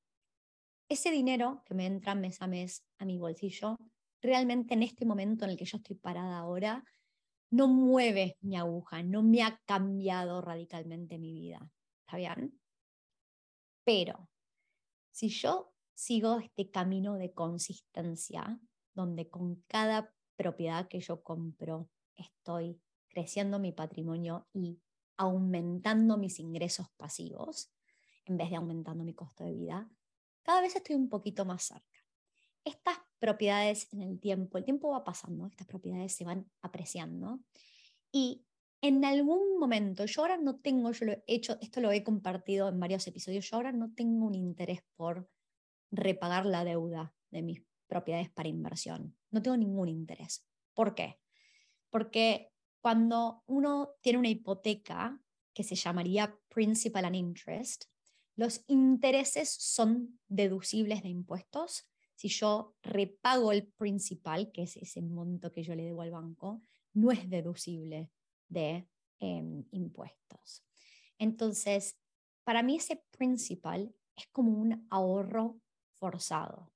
Ese 0.89 1.11
dinero 1.11 1.63
que 1.65 1.73
me 1.73 1.85
entra 1.85 2.15
mes 2.15 2.41
a 2.41 2.47
mes 2.47 2.85
a 2.97 3.05
mi 3.05 3.17
bolsillo, 3.17 3.77
realmente 4.21 4.73
en 4.73 4.83
este 4.83 5.05
momento 5.05 5.45
en 5.45 5.51
el 5.51 5.57
que 5.57 5.65
yo 5.65 5.77
estoy 5.77 5.95
parada 5.95 6.39
ahora, 6.39 6.83
no 7.49 7.67
mueve 7.67 8.37
mi 8.41 8.57
aguja, 8.57 9.03
no 9.03 9.23
me 9.23 9.43
ha 9.43 9.61
cambiado 9.65 10.41
radicalmente 10.41 11.17
mi 11.17 11.33
vida. 11.33 11.71
¿Está 12.01 12.17
bien? 12.17 12.59
Pero 13.83 14.29
si 15.11 15.29
yo 15.29 15.73
sigo 15.93 16.39
este 16.39 16.69
camino 16.69 17.15
de 17.15 17.33
consistencia, 17.33 18.59
donde 18.93 19.29
con 19.29 19.63
cada 19.67 20.13
propiedad 20.35 20.87
que 20.87 20.99
yo 20.99 21.23
compro 21.23 21.89
estoy 22.15 22.81
creciendo 23.09 23.59
mi 23.59 23.71
patrimonio 23.71 24.47
y 24.53 24.79
aumentando 25.17 26.17
mis 26.17 26.39
ingresos 26.39 26.87
pasivos, 26.97 27.71
en 28.25 28.37
vez 28.37 28.49
de 28.49 28.57
aumentando 28.57 29.03
mi 29.03 29.13
costo 29.13 29.43
de 29.43 29.53
vida, 29.53 29.89
cada 30.43 30.61
vez 30.61 30.75
estoy 30.75 30.95
un 30.95 31.09
poquito 31.09 31.45
más 31.45 31.63
cerca 31.63 31.97
estas 32.67 32.97
propiedades 33.19 33.91
en 33.93 34.01
el 34.01 34.19
tiempo, 34.19 34.57
el 34.57 34.65
tiempo 34.65 34.89
va 34.89 35.03
pasando, 35.03 35.47
estas 35.47 35.67
propiedades 35.67 36.15
se 36.15 36.23
van 36.23 36.49
apreciando 36.61 37.39
y 38.11 38.43
en 38.81 39.03
algún 39.05 39.59
momento, 39.59 40.05
yo 40.05 40.21
ahora 40.21 40.37
no 40.37 40.59
tengo, 40.59 40.91
yo 40.91 41.05
lo 41.05 41.11
he 41.13 41.23
hecho, 41.25 41.57
esto 41.61 41.81
lo 41.81 41.91
he 41.91 42.03
compartido 42.03 42.69
en 42.69 42.79
varios 42.79 43.07
episodios, 43.07 43.49
yo 43.49 43.57
ahora 43.57 43.71
no 43.71 43.91
tengo 43.93 44.27
un 44.27 44.35
interés 44.35 44.81
por 44.95 45.29
repagar 45.91 46.45
la 46.45 46.63
deuda 46.63 47.13
de 47.31 47.41
mis 47.41 47.63
propiedades 47.87 48.29
para 48.29 48.49
inversión. 48.49 49.17
No 49.31 49.41
tengo 49.41 49.57
ningún 49.57 49.89
interés. 49.89 50.45
¿Por 50.73 50.93
qué? 50.93 51.19
Porque 51.89 52.51
cuando 52.81 53.43
uno 53.47 53.95
tiene 54.01 54.19
una 54.19 54.29
hipoteca 54.29 55.19
que 55.53 55.63
se 55.63 55.75
llamaría 55.75 56.37
principal 56.49 57.05
and 57.05 57.15
interest, 57.15 57.85
los 58.35 58.63
intereses 58.67 59.49
son 59.49 60.19
deducibles 60.27 61.01
de 61.01 61.09
impuestos 61.09 61.89
si 62.17 62.29
yo 62.29 62.75
repago 62.81 63.51
el 63.51 63.67
principal, 63.67 64.51
que 64.51 64.63
es 64.63 64.75
ese 64.75 65.03
monto 65.03 65.51
que 65.51 65.61
yo 65.61 65.75
le 65.75 65.83
debo 65.83 66.01
al 66.01 66.09
banco, 66.09 66.63
no 66.93 67.11
es 67.11 67.29
deducible 67.29 68.11
de 68.49 68.89
em, 69.19 69.63
impuestos. 69.69 70.63
Entonces, 71.19 71.95
para 72.43 72.63
mí 72.63 72.77
ese 72.77 73.03
principal 73.11 73.93
es 74.15 74.25
como 74.31 74.51
un 74.51 74.87
ahorro 74.89 75.61
forzado, 75.93 76.71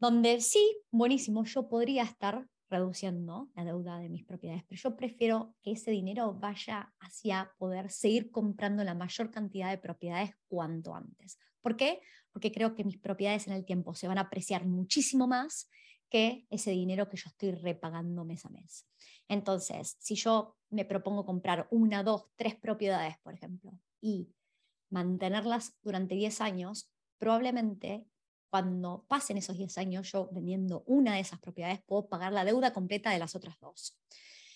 donde 0.00 0.40
sí, 0.40 0.82
buenísimo, 0.90 1.44
yo 1.44 1.68
podría 1.68 2.02
estar 2.02 2.48
reduciendo 2.68 3.48
la 3.54 3.64
deuda 3.64 3.98
de 3.98 4.08
mis 4.08 4.24
propiedades, 4.24 4.64
pero 4.68 4.80
yo 4.80 4.96
prefiero 4.96 5.54
que 5.62 5.72
ese 5.72 5.90
dinero 5.90 6.34
vaya 6.34 6.92
hacia 7.00 7.52
poder 7.58 7.90
seguir 7.90 8.30
comprando 8.30 8.84
la 8.84 8.94
mayor 8.94 9.30
cantidad 9.30 9.70
de 9.70 9.78
propiedades 9.78 10.34
cuanto 10.48 10.94
antes. 10.94 11.38
¿Por 11.60 11.76
qué? 11.76 12.00
Porque 12.32 12.52
creo 12.52 12.74
que 12.74 12.84
mis 12.84 12.98
propiedades 12.98 13.46
en 13.46 13.54
el 13.54 13.64
tiempo 13.64 13.94
se 13.94 14.08
van 14.08 14.18
a 14.18 14.22
apreciar 14.22 14.66
muchísimo 14.66 15.26
más 15.26 15.70
que 16.08 16.46
ese 16.50 16.70
dinero 16.70 17.08
que 17.08 17.16
yo 17.16 17.28
estoy 17.28 17.52
repagando 17.52 18.24
mes 18.24 18.44
a 18.44 18.50
mes. 18.50 18.86
Entonces, 19.28 19.96
si 19.98 20.14
yo 20.14 20.56
me 20.70 20.84
propongo 20.84 21.26
comprar 21.26 21.68
una, 21.70 22.02
dos, 22.02 22.26
tres 22.36 22.54
propiedades, 22.54 23.18
por 23.18 23.34
ejemplo, 23.34 23.72
y 24.00 24.32
mantenerlas 24.90 25.76
durante 25.82 26.14
10 26.14 26.40
años, 26.40 26.90
probablemente 27.18 28.06
cuando 28.50 29.04
pasen 29.08 29.36
esos 29.36 29.56
10 29.56 29.78
años, 29.78 30.10
yo 30.10 30.28
vendiendo 30.32 30.82
una 30.86 31.14
de 31.14 31.20
esas 31.20 31.38
propiedades 31.38 31.82
puedo 31.84 32.08
pagar 32.08 32.32
la 32.32 32.44
deuda 32.44 32.72
completa 32.72 33.10
de 33.10 33.18
las 33.18 33.34
otras 33.34 33.58
dos. 33.60 33.98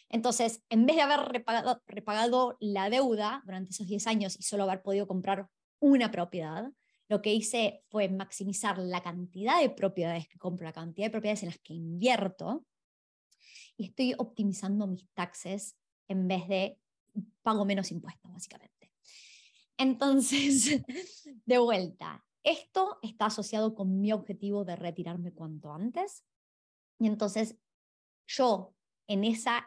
Entonces, 0.08 0.62
en 0.68 0.87
vez 0.87 0.96
de 0.96 1.02
haber 1.02 1.20
repagado, 1.20 1.82
repagado 1.87 2.56
la 2.61 2.90
deuda 2.90 3.42
durante 3.44 3.70
esos 3.70 3.87
10 3.87 4.06
años 4.06 4.37
y 4.38 4.42
solo 4.42 4.64
haber 4.64 4.82
podido 4.82 5.06
comprar 5.06 5.49
una 5.80 6.11
propiedad, 6.11 6.70
lo 7.08 7.22
que 7.22 7.32
hice 7.32 7.82
fue 7.88 8.08
maximizar 8.08 8.78
la 8.78 9.02
cantidad 9.02 9.61
de 9.61 9.70
propiedades 9.70 10.28
que 10.28 10.38
compro, 10.38 10.66
la 10.66 10.72
cantidad 10.72 11.06
de 11.06 11.11
propiedades 11.11 11.42
en 11.42 11.49
las 11.50 11.58
que 11.58 11.75
invierto, 11.75 12.64
y 13.76 13.87
estoy 13.87 14.14
optimizando 14.16 14.87
mis 14.87 15.08
taxes 15.14 15.76
en 16.08 16.28
vez 16.28 16.46
de 16.49 16.78
pago 17.42 17.64
menos 17.64 17.90
impuestos, 17.90 18.32
básicamente. 18.32 18.90
Entonces, 19.76 20.82
de 21.44 21.58
vuelta, 21.58 22.25
esto 22.44 22.99
está 23.02 23.26
asociado 23.26 23.75
con 23.75 24.00
mi 24.00 24.12
objetivo 24.12 24.64
de 24.64 24.76
retirarme 24.76 25.32
cuanto 25.32 25.72
antes. 25.72 26.25
Y 26.99 27.06
entonces 27.06 27.56
yo 28.26 28.75
en 29.06 29.25
esa, 29.25 29.66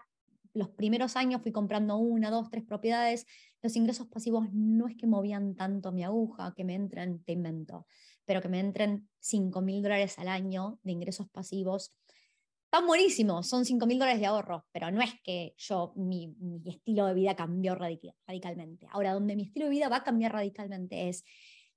los 0.54 0.70
primeros 0.70 1.16
años 1.16 1.42
fui 1.42 1.52
comprando 1.52 1.98
una, 1.98 2.32
dos, 2.32 2.50
tres 2.50 2.64
propiedades, 2.64 3.26
los 3.62 3.76
ingresos 3.76 4.08
pasivos 4.08 4.48
no 4.54 4.88
es 4.88 4.96
que 4.96 5.08
movían 5.08 5.56
tanto 5.56 5.92
mi 5.92 6.04
aguja, 6.04 6.54
que 6.56 6.64
me 6.64 6.76
entren, 6.76 7.24
te 7.24 7.34
invento, 7.34 7.88
pero 8.26 8.42
que 8.42 8.50
me 8.50 8.60
entren 8.60 9.10
5 9.20 9.62
mil 9.62 9.82
dólares 9.82 10.20
al 10.20 10.28
año 10.28 10.80
de 10.84 10.92
ingresos 10.92 11.30
pasivos. 11.30 11.96
Están 12.66 12.88
buenísimos, 12.88 13.48
son 13.48 13.66
5 13.66 13.86
mil 13.86 13.98
dólares 13.98 14.20
de 14.20 14.28
ahorro, 14.28 14.66
pero 14.72 14.92
no 14.92 15.02
es 15.02 15.14
que 15.24 15.56
yo, 15.58 15.94
mi, 15.96 16.36
estilo 16.66 17.06
de 17.08 17.14
vida 17.14 17.36
cambió 17.36 17.76
radicalmente. 17.76 18.88
Ahora, 18.92 19.14
donde 19.14 19.36
mi 19.36 19.44
estilo 19.44 19.66
de 19.66 19.72
vida 19.72 19.90
va 19.90 19.98
a 19.98 20.04
cambiar 20.04 20.34
radicalmente 20.34 21.10
es 21.10 21.24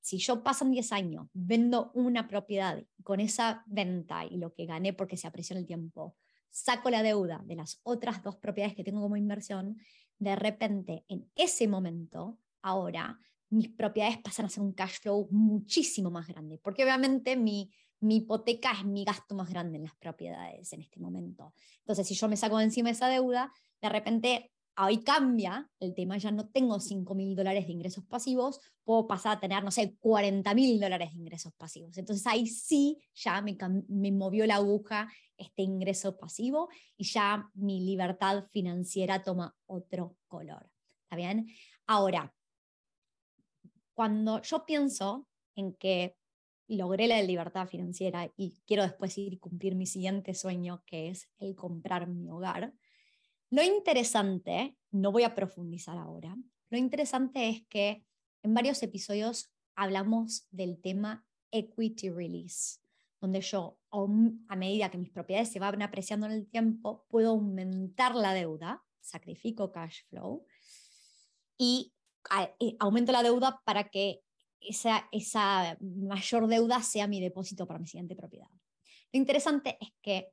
si 0.00 0.18
yo 0.18 0.42
pasan 0.42 0.70
10 0.70 0.92
años, 0.92 1.28
vendo 1.32 1.90
una 1.94 2.28
propiedad 2.28 2.82
con 3.02 3.20
esa 3.20 3.64
venta 3.66 4.24
y 4.24 4.36
lo 4.38 4.54
que 4.54 4.66
gané 4.66 4.92
porque 4.92 5.16
se 5.16 5.26
apreció 5.26 5.56
el 5.56 5.66
tiempo, 5.66 6.16
saco 6.50 6.90
la 6.90 7.02
deuda 7.02 7.42
de 7.44 7.56
las 7.56 7.80
otras 7.82 8.22
dos 8.22 8.36
propiedades 8.36 8.76
que 8.76 8.84
tengo 8.84 9.00
como 9.00 9.16
inversión, 9.16 9.76
de 10.18 10.36
repente 10.36 11.04
en 11.08 11.30
ese 11.34 11.68
momento, 11.68 12.38
ahora, 12.62 13.18
mis 13.50 13.68
propiedades 13.70 14.18
pasan 14.18 14.46
a 14.46 14.50
ser 14.50 14.62
un 14.62 14.72
cash 14.72 15.00
flow 15.00 15.28
muchísimo 15.30 16.10
más 16.10 16.26
grande, 16.26 16.58
porque 16.62 16.84
obviamente 16.84 17.36
mi, 17.36 17.70
mi 18.00 18.16
hipoteca 18.16 18.72
es 18.72 18.84
mi 18.84 19.04
gasto 19.04 19.34
más 19.34 19.48
grande 19.48 19.76
en 19.76 19.84
las 19.84 19.94
propiedades 19.96 20.72
en 20.72 20.82
este 20.82 21.00
momento. 21.00 21.54
Entonces, 21.80 22.06
si 22.06 22.14
yo 22.14 22.28
me 22.28 22.36
saco 22.36 22.58
de 22.58 22.64
encima 22.64 22.90
esa 22.90 23.08
deuda, 23.08 23.52
de 23.80 23.88
repente 23.88 24.52
ahí 24.80 25.02
cambia 25.02 25.68
el 25.80 25.92
tema, 25.92 26.18
ya 26.18 26.30
no 26.30 26.48
tengo 26.48 26.78
5 26.78 27.12
mil 27.16 27.34
dólares 27.34 27.66
de 27.66 27.72
ingresos 27.72 28.04
pasivos, 28.04 28.60
puedo 28.84 29.08
pasar 29.08 29.36
a 29.36 29.40
tener, 29.40 29.64
no 29.64 29.72
sé, 29.72 29.96
40 29.98 30.54
mil 30.54 30.78
dólares 30.78 31.10
de 31.10 31.18
ingresos 31.18 31.52
pasivos. 31.54 31.98
Entonces 31.98 32.24
ahí 32.28 32.46
sí 32.46 32.96
ya 33.12 33.42
me, 33.42 33.58
me 33.88 34.12
movió 34.12 34.46
la 34.46 34.56
aguja 34.56 35.10
este 35.36 35.62
ingreso 35.62 36.16
pasivo 36.16 36.68
y 36.96 37.04
ya 37.04 37.50
mi 37.54 37.80
libertad 37.80 38.44
financiera 38.52 39.24
toma 39.24 39.52
otro 39.66 40.16
color. 40.28 40.70
¿Está 41.02 41.16
bien? 41.16 41.48
Ahora, 41.88 42.32
cuando 43.94 44.40
yo 44.42 44.64
pienso 44.64 45.26
en 45.56 45.74
que 45.74 46.16
logré 46.68 47.08
la 47.08 47.20
libertad 47.20 47.66
financiera 47.66 48.30
y 48.36 48.60
quiero 48.64 48.84
después 48.84 49.18
ir 49.18 49.40
cumplir 49.40 49.74
mi 49.74 49.86
siguiente 49.86 50.34
sueño, 50.34 50.84
que 50.86 51.08
es 51.08 51.28
el 51.38 51.56
comprar 51.56 52.06
mi 52.06 52.30
hogar, 52.30 52.74
lo 53.50 53.62
interesante, 53.62 54.76
no 54.90 55.12
voy 55.12 55.22
a 55.24 55.34
profundizar 55.34 55.96
ahora, 55.96 56.36
lo 56.70 56.78
interesante 56.78 57.48
es 57.48 57.66
que 57.66 58.04
en 58.42 58.54
varios 58.54 58.82
episodios 58.82 59.50
hablamos 59.74 60.46
del 60.50 60.80
tema 60.80 61.26
equity 61.50 62.10
release, 62.10 62.78
donde 63.20 63.40
yo 63.40 63.78
a 63.90 64.56
medida 64.56 64.90
que 64.90 64.98
mis 64.98 65.10
propiedades 65.10 65.50
se 65.50 65.58
van 65.58 65.82
apreciando 65.82 66.26
en 66.26 66.32
el 66.32 66.46
tiempo, 66.46 67.06
puedo 67.08 67.30
aumentar 67.30 68.14
la 68.14 68.34
deuda, 68.34 68.84
sacrifico 69.00 69.72
cash 69.72 70.02
flow 70.08 70.44
y 71.56 71.94
aumento 72.78 73.12
la 73.12 73.22
deuda 73.22 73.62
para 73.64 73.88
que 73.88 74.20
esa, 74.60 75.08
esa 75.12 75.78
mayor 75.80 76.48
deuda 76.48 76.82
sea 76.82 77.06
mi 77.06 77.20
depósito 77.20 77.66
para 77.66 77.78
mi 77.78 77.86
siguiente 77.86 78.14
propiedad. 78.14 78.48
Lo 79.12 79.18
interesante 79.18 79.78
es 79.80 79.90
que 80.02 80.32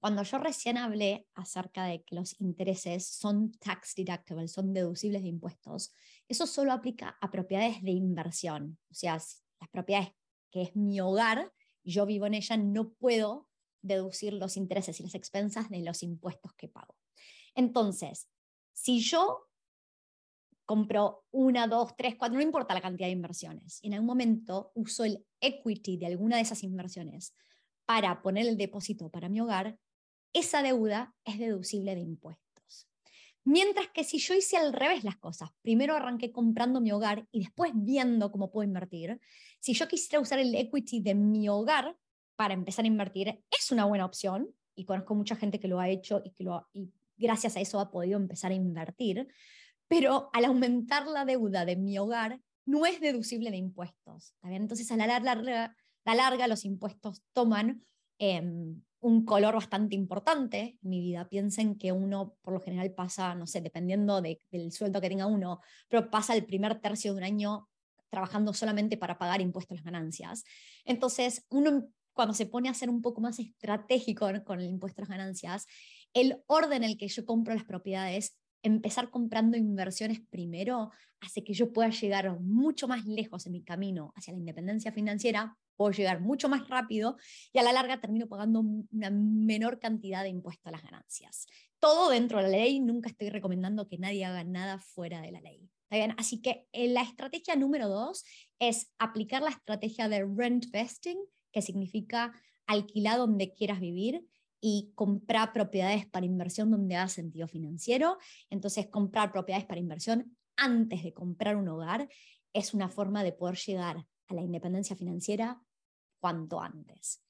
cuando 0.00 0.22
yo 0.22 0.38
recién 0.38 0.76
hablé 0.76 1.26
acerca 1.34 1.84
de 1.84 2.02
que 2.02 2.14
los 2.14 2.40
intereses 2.40 3.06
son 3.06 3.52
tax 3.52 3.94
deductible, 3.94 4.48
son 4.48 4.72
deducibles 4.72 5.22
de 5.22 5.28
impuestos, 5.28 5.92
eso 6.28 6.46
solo 6.46 6.72
aplica 6.72 7.16
a 7.20 7.30
propiedades 7.30 7.82
de 7.82 7.90
inversión. 7.90 8.78
O 8.90 8.94
sea, 8.94 9.14
las 9.14 9.68
propiedades 9.70 10.10
que 10.50 10.62
es 10.62 10.76
mi 10.76 11.00
hogar 11.00 11.52
yo 11.88 12.06
vivo 12.06 12.26
en 12.26 12.34
ella, 12.34 12.56
no 12.56 12.92
puedo 12.92 13.48
deducir 13.82 14.34
los 14.34 14.56
intereses 14.56 15.00
y 15.00 15.02
las 15.02 15.14
expensas 15.14 15.70
de 15.70 15.80
los 15.80 16.02
impuestos 16.02 16.52
que 16.54 16.68
pago. 16.68 16.96
Entonces, 17.54 18.28
si 18.72 19.00
yo 19.00 19.48
compro 20.64 21.24
una, 21.30 21.66
dos, 21.66 21.96
tres, 21.96 22.16
cuatro, 22.18 22.36
no 22.36 22.42
importa 22.42 22.74
la 22.74 22.82
cantidad 22.82 23.08
de 23.08 23.12
inversiones, 23.12 23.78
y 23.82 23.86
en 23.86 23.94
algún 23.94 24.06
momento 24.06 24.70
uso 24.74 25.04
el 25.04 25.24
equity 25.40 25.96
de 25.96 26.06
alguna 26.06 26.36
de 26.36 26.42
esas 26.42 26.62
inversiones 26.62 27.34
para 27.86 28.20
poner 28.20 28.46
el 28.46 28.58
depósito 28.58 29.10
para 29.10 29.30
mi 29.30 29.40
hogar, 29.40 29.78
esa 30.32 30.62
deuda 30.62 31.14
es 31.24 31.38
deducible 31.38 31.94
de 31.94 32.00
impuestos. 32.00 32.88
Mientras 33.44 33.88
que 33.88 34.04
si 34.04 34.18
yo 34.18 34.34
hice 34.34 34.56
al 34.56 34.72
revés 34.72 35.04
las 35.04 35.16
cosas, 35.16 35.50
primero 35.62 35.94
arranqué 35.94 36.30
comprando 36.32 36.80
mi 36.80 36.92
hogar 36.92 37.26
y 37.32 37.40
después 37.40 37.72
viendo 37.74 38.30
cómo 38.30 38.50
puedo 38.50 38.68
invertir, 38.68 39.18
si 39.58 39.72
yo 39.72 39.88
quisiera 39.88 40.20
usar 40.20 40.38
el 40.38 40.54
equity 40.54 41.00
de 41.00 41.14
mi 41.14 41.48
hogar 41.48 41.96
para 42.36 42.54
empezar 42.54 42.84
a 42.84 42.88
invertir, 42.88 43.42
es 43.50 43.70
una 43.72 43.86
buena 43.86 44.04
opción 44.04 44.54
y 44.74 44.84
conozco 44.84 45.14
mucha 45.14 45.34
gente 45.34 45.58
que 45.58 45.66
lo 45.66 45.80
ha 45.80 45.88
hecho 45.88 46.20
y 46.24 46.30
que 46.32 46.44
lo 46.44 46.68
gracias 47.16 47.56
a 47.56 47.60
eso 47.60 47.80
ha 47.80 47.90
podido 47.90 48.16
empezar 48.16 48.52
a 48.52 48.54
invertir, 48.54 49.28
pero 49.88 50.30
al 50.32 50.44
aumentar 50.44 51.06
la 51.06 51.24
deuda 51.24 51.64
de 51.64 51.76
mi 51.76 51.98
hogar 51.98 52.40
no 52.64 52.86
es 52.86 53.00
deducible 53.00 53.50
de 53.50 53.56
impuestos. 53.56 54.34
Entonces 54.42 54.90
a 54.92 54.96
la 54.96 55.06
larga, 55.06 55.74
la 56.04 56.14
larga 56.14 56.46
los 56.46 56.64
impuestos 56.64 57.22
toman 57.32 57.82
em, 58.18 58.82
un 59.00 59.24
color 59.24 59.54
bastante 59.54 59.94
importante 59.94 60.78
en 60.82 60.90
mi 60.90 61.00
vida. 61.00 61.28
Piensen 61.28 61.76
que 61.76 61.92
uno 61.92 62.36
por 62.42 62.54
lo 62.54 62.60
general 62.60 62.92
pasa, 62.92 63.34
no 63.34 63.46
sé, 63.46 63.60
dependiendo 63.60 64.20
del 64.20 64.72
sueldo 64.72 65.00
que 65.00 65.08
tenga 65.08 65.26
uno, 65.26 65.60
pero 65.88 66.10
pasa 66.10 66.34
el 66.34 66.44
primer 66.44 66.80
tercio 66.80 67.12
de 67.12 67.18
un 67.18 67.24
año 67.24 67.68
trabajando 68.10 68.54
solamente 68.54 68.96
para 68.96 69.18
pagar 69.18 69.40
impuestos 69.40 69.72
a 69.72 69.74
las 69.76 69.84
ganancias. 69.84 70.44
Entonces, 70.84 71.44
uno 71.50 71.88
cuando 72.12 72.34
se 72.34 72.46
pone 72.46 72.68
a 72.68 72.74
ser 72.74 72.90
un 72.90 73.00
poco 73.00 73.20
más 73.20 73.38
estratégico 73.38 74.28
con 74.44 74.60
el 74.60 74.68
impuesto 74.68 75.00
a 75.00 75.02
las 75.02 75.10
ganancias, 75.10 75.66
el 76.12 76.42
orden 76.46 76.82
en 76.82 76.90
el 76.90 76.98
que 76.98 77.06
yo 77.06 77.24
compro 77.24 77.54
las 77.54 77.64
propiedades 77.64 78.36
empezar 78.62 79.10
comprando 79.10 79.56
inversiones 79.56 80.20
primero 80.28 80.90
hace 81.20 81.44
que 81.44 81.54
yo 81.54 81.72
pueda 81.72 81.90
llegar 81.90 82.40
mucho 82.40 82.88
más 82.88 83.06
lejos 83.06 83.46
en 83.46 83.52
mi 83.52 83.62
camino 83.62 84.12
hacia 84.16 84.32
la 84.32 84.40
independencia 84.40 84.92
financiera, 84.92 85.56
puedo 85.78 85.92
llegar 85.92 86.20
mucho 86.20 86.48
más 86.48 86.68
rápido 86.68 87.16
y 87.52 87.58
a 87.58 87.62
la 87.62 87.72
larga 87.72 88.00
termino 88.00 88.28
pagando 88.28 88.60
una 88.60 89.10
menor 89.10 89.78
cantidad 89.78 90.24
de 90.24 90.28
impuesto 90.28 90.68
a 90.68 90.72
las 90.72 90.82
ganancias. 90.82 91.46
Todo 91.78 92.10
dentro 92.10 92.38
de 92.38 92.44
la 92.44 92.50
ley, 92.50 92.80
nunca 92.80 93.08
estoy 93.08 93.30
recomendando 93.30 93.88
que 93.88 93.96
nadie 93.96 94.24
haga 94.24 94.42
nada 94.42 94.78
fuera 94.78 95.22
de 95.22 95.30
la 95.30 95.40
ley. 95.40 95.70
Así 96.18 96.42
que 96.42 96.66
eh, 96.72 96.88
la 96.88 97.02
estrategia 97.02 97.56
número 97.56 97.88
dos 97.88 98.24
es 98.58 98.92
aplicar 98.98 99.40
la 99.40 99.50
estrategia 99.50 100.08
de 100.08 100.24
rent 100.24 100.66
vesting, 100.70 101.18
que 101.52 101.62
significa 101.62 102.32
alquilar 102.66 103.18
donde 103.18 103.54
quieras 103.54 103.80
vivir 103.80 104.26
y 104.60 104.92
comprar 104.94 105.52
propiedades 105.52 106.06
para 106.06 106.26
inversión 106.26 106.70
donde 106.70 106.96
haga 106.96 107.08
sentido 107.08 107.46
financiero. 107.46 108.18
Entonces, 108.50 108.88
comprar 108.88 109.32
propiedades 109.32 109.66
para 109.66 109.80
inversión 109.80 110.36
antes 110.56 111.04
de 111.04 111.14
comprar 111.14 111.56
un 111.56 111.68
hogar 111.68 112.08
es 112.52 112.74
una 112.74 112.88
forma 112.88 113.22
de 113.22 113.32
poder 113.32 113.56
llegar 113.56 114.04
a 114.26 114.34
la 114.34 114.42
independencia 114.42 114.96
financiera 114.96 115.60
cuanto 116.20 116.60
antes. 116.60 117.22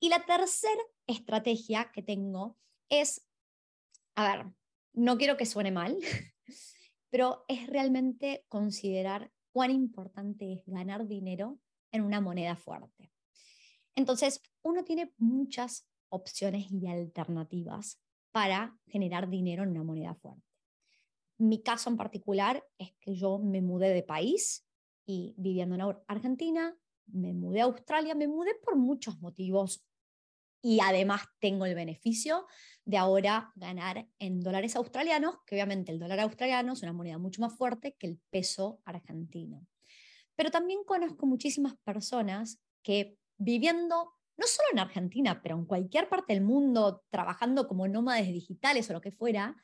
Y 0.00 0.08
la 0.08 0.24
tercera 0.24 0.82
estrategia 1.06 1.90
que 1.92 2.02
tengo 2.02 2.56
es, 2.88 3.26
a 4.14 4.36
ver, 4.36 4.46
no 4.92 5.18
quiero 5.18 5.36
que 5.36 5.46
suene 5.46 5.70
mal, 5.70 5.98
pero 7.10 7.44
es 7.48 7.66
realmente 7.66 8.44
considerar 8.48 9.32
cuán 9.52 9.70
importante 9.70 10.52
es 10.52 10.62
ganar 10.66 11.06
dinero 11.06 11.58
en 11.92 12.02
una 12.02 12.20
moneda 12.20 12.56
fuerte. 12.56 13.12
Entonces, 13.94 14.42
uno 14.62 14.84
tiene 14.84 15.12
muchas 15.16 15.88
opciones 16.10 16.70
y 16.70 16.86
alternativas 16.86 17.98
para 18.32 18.78
generar 18.86 19.30
dinero 19.30 19.62
en 19.62 19.70
una 19.70 19.82
moneda 19.82 20.14
fuerte. 20.14 20.42
Mi 21.38 21.62
caso 21.62 21.90
en 21.90 21.96
particular 21.96 22.62
es 22.78 22.92
que 23.00 23.14
yo 23.14 23.38
me 23.38 23.62
mudé 23.62 23.88
de 23.90 24.02
país 24.02 24.66
y 25.06 25.34
viviendo 25.38 25.74
en 25.74 25.96
Argentina, 26.06 26.76
me 27.06 27.32
mudé 27.32 27.60
a 27.60 27.64
Australia, 27.64 28.14
me 28.14 28.28
mudé 28.28 28.54
por 28.54 28.76
muchos 28.76 29.20
motivos 29.20 29.86
y 30.62 30.80
además 30.80 31.22
tengo 31.38 31.64
el 31.66 31.74
beneficio 31.74 32.46
de 32.84 32.96
ahora 32.96 33.52
ganar 33.54 34.08
en 34.18 34.40
dólares 34.40 34.74
australianos, 34.76 35.36
que 35.46 35.54
obviamente 35.54 35.92
el 35.92 35.98
dólar 35.98 36.20
australiano 36.20 36.72
es 36.72 36.82
una 36.82 36.92
moneda 36.92 37.18
mucho 37.18 37.40
más 37.40 37.56
fuerte 37.56 37.94
que 37.98 38.06
el 38.06 38.20
peso 38.30 38.80
argentino. 38.84 39.66
Pero 40.34 40.50
también 40.50 40.80
conozco 40.84 41.26
muchísimas 41.26 41.76
personas 41.84 42.60
que 42.82 43.16
viviendo 43.38 44.14
no 44.36 44.46
solo 44.46 44.68
en 44.72 44.78
Argentina, 44.80 45.40
pero 45.42 45.56
en 45.56 45.64
cualquier 45.64 46.08
parte 46.08 46.34
del 46.34 46.42
mundo, 46.42 47.04
trabajando 47.10 47.68
como 47.68 47.88
nómades 47.88 48.28
digitales 48.28 48.90
o 48.90 48.92
lo 48.92 49.00
que 49.00 49.12
fuera, 49.12 49.56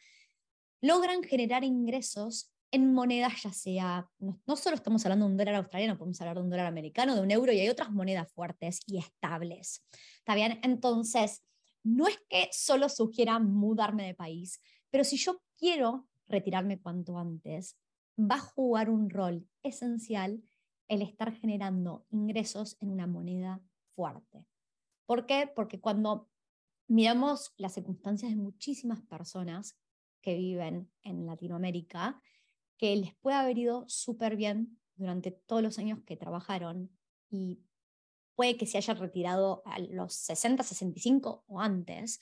logran 0.80 1.22
generar 1.22 1.64
ingresos 1.64 2.51
en 2.72 2.94
monedas, 2.94 3.42
ya 3.42 3.52
sea, 3.52 4.10
no, 4.18 4.56
solo 4.56 4.76
estamos 4.76 5.04
hablando 5.04 5.26
de 5.26 5.32
un 5.32 5.36
dólar 5.36 5.56
australiano, 5.56 5.98
podemos 5.98 6.20
hablar 6.22 6.36
de 6.36 6.42
un 6.42 6.50
dólar 6.50 6.66
americano, 6.66 7.14
de 7.14 7.20
un 7.20 7.30
euro, 7.30 7.52
y 7.52 7.60
hay 7.60 7.68
otras 7.68 7.90
monedas 7.90 8.32
fuertes 8.32 8.80
y 8.86 8.96
estables. 8.96 9.84
¿Está 10.16 10.34
bien? 10.34 10.58
Entonces, 10.62 11.44
no 11.84 12.08
es 12.08 12.18
que 12.30 12.48
solo 12.50 12.88
sugiera 12.88 13.38
mudarme 13.38 14.06
de 14.06 14.14
país, 14.14 14.60
pero 14.90 15.04
si 15.04 15.18
yo 15.18 15.42
quiero 15.58 16.08
retirarme 16.26 16.80
cuanto 16.80 17.18
antes, 17.18 17.76
va 18.18 18.36
a 18.36 18.40
jugar 18.40 18.88
un 18.88 19.10
rol 19.10 19.46
esencial 19.62 20.42
el 20.88 21.02
estar 21.02 21.32
generando 21.32 22.06
ingresos 22.10 22.78
en 22.80 22.90
una 22.90 23.06
moneda 23.06 23.60
fuerte. 23.94 24.46
¿Por 25.04 25.26
qué? 25.26 25.50
Porque 25.54 25.78
cuando 25.78 26.30
miramos 26.88 27.52
las 27.58 27.74
circunstancias 27.74 28.30
de 28.30 28.36
muchísimas 28.36 29.02
personas 29.02 29.78
que 30.22 30.36
viven 30.36 30.90
en 31.02 31.26
Latinoamérica, 31.26 32.20
que 32.82 32.96
les 32.96 33.14
puede 33.14 33.36
haber 33.36 33.58
ido 33.58 33.84
súper 33.86 34.34
bien 34.34 34.76
durante 34.96 35.30
todos 35.30 35.62
los 35.62 35.78
años 35.78 36.00
que 36.04 36.16
trabajaron 36.16 36.90
y 37.30 37.60
puede 38.34 38.56
que 38.56 38.66
se 38.66 38.76
haya 38.76 38.92
retirado 38.94 39.62
a 39.66 39.78
los 39.78 40.14
60, 40.14 40.64
65 40.64 41.44
o 41.46 41.60
antes, 41.60 42.18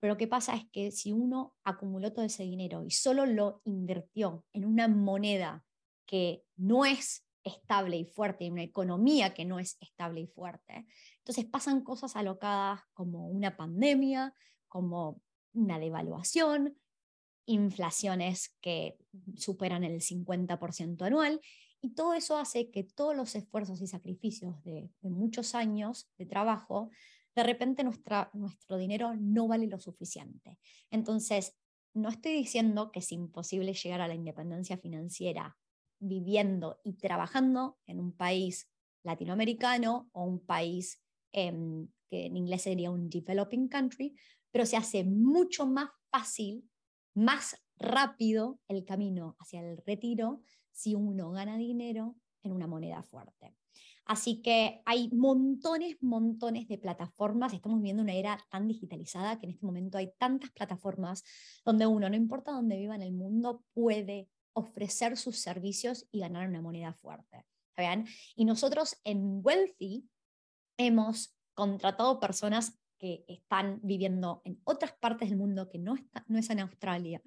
pero 0.00 0.14
lo 0.14 0.18
que 0.18 0.26
pasa 0.26 0.56
es 0.56 0.68
que 0.72 0.90
si 0.90 1.12
uno 1.12 1.54
acumuló 1.62 2.12
todo 2.12 2.24
ese 2.24 2.42
dinero 2.42 2.84
y 2.84 2.90
solo 2.90 3.24
lo 3.24 3.62
invirtió 3.62 4.44
en 4.52 4.64
una 4.64 4.88
moneda 4.88 5.64
que 6.06 6.44
no 6.56 6.84
es 6.84 7.24
estable 7.44 7.96
y 7.96 8.04
fuerte, 8.04 8.46
y 8.46 8.50
una 8.50 8.64
economía 8.64 9.32
que 9.32 9.44
no 9.44 9.60
es 9.60 9.76
estable 9.80 10.22
y 10.22 10.26
fuerte, 10.26 10.88
entonces 11.18 11.44
pasan 11.44 11.84
cosas 11.84 12.16
alocadas 12.16 12.80
como 12.94 13.28
una 13.28 13.56
pandemia, 13.56 14.34
como 14.66 15.22
una 15.52 15.78
devaluación, 15.78 16.79
inflaciones 17.50 18.56
que 18.60 18.96
superan 19.36 19.84
el 19.84 20.00
50% 20.00 21.02
anual, 21.02 21.40
y 21.82 21.94
todo 21.94 22.14
eso 22.14 22.36
hace 22.36 22.70
que 22.70 22.84
todos 22.84 23.16
los 23.16 23.34
esfuerzos 23.34 23.80
y 23.80 23.86
sacrificios 23.86 24.62
de, 24.64 24.90
muchos 25.02 25.54
años 25.54 26.10
de 26.18 26.26
trabajo, 26.26 26.90
de 27.34 27.42
repente 27.42 27.84
nuestro 27.84 28.76
dinero 28.76 29.14
no 29.16 29.48
vale 29.48 29.66
lo 29.66 29.80
suficiente. 29.80 30.58
Entonces, 30.90 31.56
no 31.94 32.08
estoy 32.10 32.32
diciendo 32.32 32.92
que 32.92 32.98
es 32.98 33.12
imposible 33.12 33.72
llegar 33.72 34.00
a 34.00 34.08
la 34.08 34.14
independencia 34.14 34.76
financiera 34.76 35.56
viviendo 35.98 36.80
y 36.84 36.94
trabajando 36.94 37.78
en 37.86 38.00
un 38.00 38.12
país 38.12 38.70
latinoamericano 39.02 40.08
o 40.12 40.24
un 40.24 40.40
país 40.40 41.02
em, 41.32 41.88
que 42.10 42.26
en 42.26 42.36
inglés 42.36 42.62
sería 42.62 42.90
un 42.90 43.08
developing 43.08 43.68
country, 43.68 44.16
pero 44.50 44.66
se 44.66 44.76
hace 44.76 45.04
mucho 45.04 45.66
más 45.66 45.90
fácil, 46.10 46.68
más 47.20 47.56
rápido 47.78 48.58
el 48.68 48.84
camino 48.84 49.36
hacia 49.38 49.60
el 49.60 49.76
retiro 49.86 50.40
si 50.72 50.94
uno 50.94 51.30
gana 51.30 51.58
dinero 51.58 52.16
en 52.42 52.52
una 52.52 52.66
moneda 52.66 53.02
fuerte. 53.02 53.54
Así 54.06 54.40
que 54.42 54.80
hay 54.86 55.10
montones, 55.12 55.96
montones 56.00 56.66
de 56.66 56.78
plataformas. 56.78 57.52
Estamos 57.52 57.78
viviendo 57.78 58.02
una 58.02 58.14
era 58.14 58.38
tan 58.50 58.66
digitalizada 58.66 59.38
que 59.38 59.46
en 59.46 59.52
este 59.52 59.66
momento 59.66 59.98
hay 59.98 60.12
tantas 60.18 60.50
plataformas 60.50 61.22
donde 61.64 61.86
uno, 61.86 62.08
no 62.08 62.16
importa 62.16 62.52
dónde 62.52 62.76
viva 62.76 62.94
en 62.94 63.02
el 63.02 63.12
mundo, 63.12 63.62
puede 63.72 64.28
ofrecer 64.54 65.16
sus 65.16 65.38
servicios 65.38 66.08
y 66.10 66.20
ganar 66.20 66.48
una 66.48 66.62
moneda 66.62 66.94
fuerte. 66.94 67.44
¿Vean? 67.76 68.06
Y 68.34 68.46
nosotros 68.46 68.96
en 69.04 69.40
Wealthy 69.44 70.08
hemos 70.76 71.36
contratado 71.54 72.18
personas 72.18 72.79
que 73.00 73.24
están 73.26 73.80
viviendo 73.82 74.42
en 74.44 74.60
otras 74.64 74.92
partes 74.92 75.30
del 75.30 75.38
mundo 75.38 75.68
que 75.68 75.78
no, 75.78 75.96
está, 75.96 76.24
no 76.28 76.38
es 76.38 76.50
en 76.50 76.60
Australia 76.60 77.22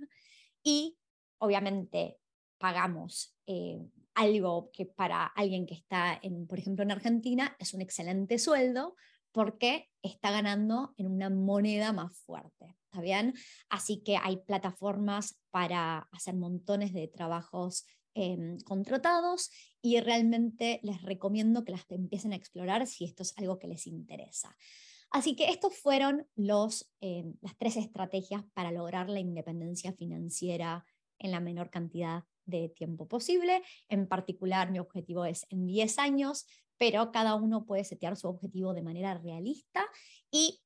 y 0.63 0.97
obviamente 1.39 2.19
pagamos 2.59 3.35
eh, 3.47 3.81
algo 4.13 4.71
que 4.71 4.85
para 4.85 5.25
alguien 5.25 5.65
que 5.65 5.73
está, 5.73 6.17
en, 6.21 6.47
por 6.47 6.59
ejemplo, 6.59 6.83
en 6.83 6.91
Argentina 6.91 7.55
es 7.59 7.73
un 7.73 7.81
excelente 7.81 8.37
sueldo 8.37 8.95
porque 9.33 9.89
está 10.03 10.31
ganando 10.31 10.93
en 10.97 11.07
una 11.07 11.29
moneda 11.29 11.91
más 11.91 12.15
fuerte. 12.19 12.77
¿Está 12.85 13.01
bien? 13.01 13.33
Así 13.67 14.03
que 14.03 14.17
hay 14.17 14.37
plataformas 14.37 15.39
para 15.49 16.07
hacer 16.11 16.35
montones 16.35 16.93
de 16.93 17.07
trabajos 17.07 17.85
em, 18.13 18.59
contratados 18.59 19.49
y 19.81 19.99
realmente 19.99 20.79
les 20.83 21.01
recomiendo 21.01 21.65
que 21.65 21.71
las 21.71 21.85
empiecen 21.89 22.31
a 22.31 22.35
explorar 22.35 22.85
si 22.85 23.05
esto 23.05 23.23
es 23.23 23.33
algo 23.37 23.57
que 23.57 23.67
les 23.67 23.87
interesa. 23.87 24.55
Así 25.13 25.35
que 25.35 25.49
estos 25.49 25.77
fueron 25.77 26.27
los, 26.35 26.91
em, 26.99 27.35
las 27.41 27.55
tres 27.55 27.77
estrategias 27.77 28.43
para 28.55 28.71
lograr 28.71 29.09
la 29.09 29.19
independencia 29.19 29.93
financiera 29.93 30.85
en 31.19 31.29
la 31.29 31.39
menor 31.39 31.69
cantidad 31.69 32.23
de 32.45 32.69
tiempo 32.69 33.07
posible. 33.07 33.61
En 33.89 34.07
particular, 34.07 34.71
mi 34.71 34.79
objetivo 34.79 35.23
es 35.25 35.45
en 35.49 35.67
10 35.67 35.99
años, 35.99 36.47
pero 36.79 37.11
cada 37.11 37.35
uno 37.35 37.63
puede 37.63 37.83
setear 37.83 38.17
su 38.17 38.27
objetivo 38.27 38.73
de 38.73 38.81
manera 38.81 39.13
realista 39.13 39.85
y 40.31 40.59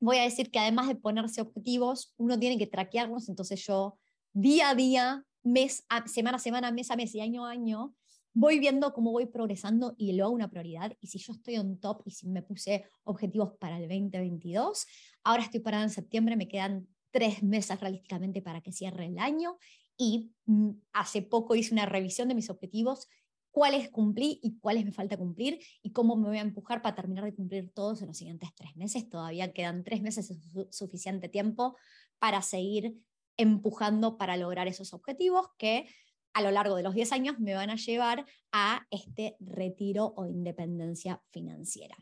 voy 0.00 0.16
a 0.16 0.22
decir 0.22 0.50
que 0.50 0.58
además 0.58 0.88
de 0.88 0.96
ponerse 0.96 1.42
objetivos, 1.42 2.14
uno 2.16 2.38
tiene 2.38 2.56
que 2.56 2.66
traquearlos, 2.66 3.28
entonces 3.28 3.64
yo 3.66 3.98
día 4.32 4.70
a 4.70 4.74
día, 4.74 5.24
mes 5.42 5.84
a, 5.90 6.08
semana 6.08 6.38
a 6.38 6.40
semana, 6.40 6.72
mes 6.72 6.90
a 6.90 6.96
mes 6.96 7.14
y 7.14 7.20
año 7.20 7.44
a 7.44 7.50
año, 7.50 7.94
voy 8.34 8.58
viendo 8.58 8.92
cómo 8.92 9.12
voy 9.12 9.26
progresando 9.26 9.94
y 9.96 10.12
lo 10.12 10.24
hago 10.24 10.34
una 10.34 10.50
prioridad. 10.50 10.92
Y 11.00 11.06
si 11.06 11.18
yo 11.18 11.32
estoy 11.32 11.56
on 11.56 11.78
top 11.78 12.02
y 12.04 12.10
si 12.10 12.28
me 12.28 12.42
puse 12.42 12.84
objetivos 13.04 13.54
para 13.58 13.78
el 13.78 13.88
2022, 13.88 14.86
ahora 15.22 15.44
estoy 15.44 15.60
parada 15.60 15.84
en 15.84 15.90
septiembre, 15.90 16.36
me 16.36 16.48
quedan 16.48 16.88
tres 17.10 17.42
meses 17.42 17.80
realísticamente 17.80 18.42
para 18.42 18.60
que 18.60 18.72
cierre 18.72 19.06
el 19.06 19.18
año 19.18 19.56
y 19.96 20.32
mm, 20.46 20.70
hace 20.92 21.22
poco 21.22 21.54
hice 21.54 21.72
una 21.72 21.86
revisión 21.86 22.28
de 22.28 22.34
mis 22.34 22.50
objetivos 22.50 23.06
cuáles 23.52 23.88
cumplí 23.88 24.40
y 24.42 24.58
cuáles 24.58 24.84
me 24.84 24.90
falta 24.90 25.16
cumplir 25.16 25.60
y 25.80 25.92
cómo 25.92 26.16
me 26.16 26.26
voy 26.26 26.38
a 26.38 26.40
empujar 26.40 26.82
para 26.82 26.96
terminar 26.96 27.24
de 27.24 27.36
cumplir 27.36 27.70
todos 27.72 28.02
en 28.02 28.08
los 28.08 28.16
siguientes 28.16 28.50
tres 28.56 28.74
meses. 28.74 29.08
Todavía 29.08 29.52
quedan 29.52 29.84
tres 29.84 30.02
meses, 30.02 30.28
es 30.28 30.38
suficiente 30.70 31.28
tiempo 31.28 31.76
para 32.18 32.42
seguir 32.42 32.96
empujando 33.36 34.18
para 34.18 34.36
lograr 34.36 34.66
esos 34.66 34.92
objetivos 34.92 35.46
que 35.56 35.86
a 36.34 36.42
lo 36.42 36.50
largo 36.50 36.76
de 36.76 36.82
los 36.82 36.94
10 36.94 37.12
años 37.12 37.38
me 37.38 37.54
van 37.54 37.70
a 37.70 37.76
llevar 37.76 38.26
a 38.52 38.86
este 38.90 39.36
retiro 39.40 40.12
o 40.16 40.26
independencia 40.26 41.22
financiera. 41.30 41.96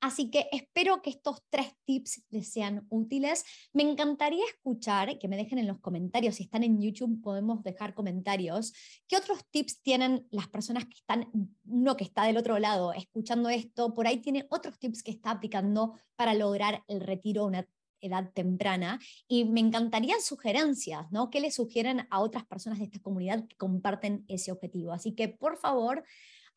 Así 0.00 0.30
que 0.30 0.46
espero 0.52 1.00
que 1.00 1.10
estos 1.10 1.42
tres 1.48 1.72
tips 1.84 2.22
les 2.30 2.52
sean 2.52 2.86
útiles. 2.90 3.44
Me 3.72 3.82
encantaría 3.82 4.44
escuchar, 4.44 5.18
que 5.18 5.26
me 5.26 5.36
dejen 5.36 5.58
en 5.58 5.66
los 5.66 5.80
comentarios, 5.80 6.36
si 6.36 6.44
están 6.44 6.64
en 6.64 6.80
YouTube 6.80 7.22
podemos 7.22 7.62
dejar 7.62 7.94
comentarios, 7.94 8.74
qué 9.08 9.16
otros 9.16 9.40
tips 9.50 9.80
tienen 9.82 10.26
las 10.30 10.48
personas 10.48 10.84
que 10.84 10.96
están, 10.96 11.28
uno 11.64 11.96
que 11.96 12.04
está 12.04 12.24
del 12.24 12.36
otro 12.36 12.58
lado 12.58 12.92
escuchando 12.92 13.48
esto, 13.48 13.94
por 13.94 14.06
ahí 14.06 14.18
tiene 14.18 14.46
otros 14.50 14.78
tips 14.78 15.02
que 15.02 15.12
está 15.12 15.30
aplicando 15.30 15.94
para 16.14 16.34
lograr 16.34 16.84
el 16.88 17.00
retiro 17.00 17.46
una 17.46 17.66
edad 18.06 18.30
temprana 18.32 18.98
y 19.28 19.44
me 19.44 19.60
encantarían 19.60 20.20
sugerencias, 20.20 21.10
¿no? 21.10 21.30
¿Qué 21.30 21.40
le 21.40 21.50
sugieren 21.50 22.06
a 22.10 22.20
otras 22.20 22.46
personas 22.46 22.78
de 22.78 22.86
esta 22.86 23.00
comunidad 23.00 23.46
que 23.46 23.56
comparten 23.56 24.24
ese 24.28 24.52
objetivo? 24.52 24.92
Así 24.92 25.14
que 25.14 25.28
por 25.28 25.56
favor, 25.58 26.04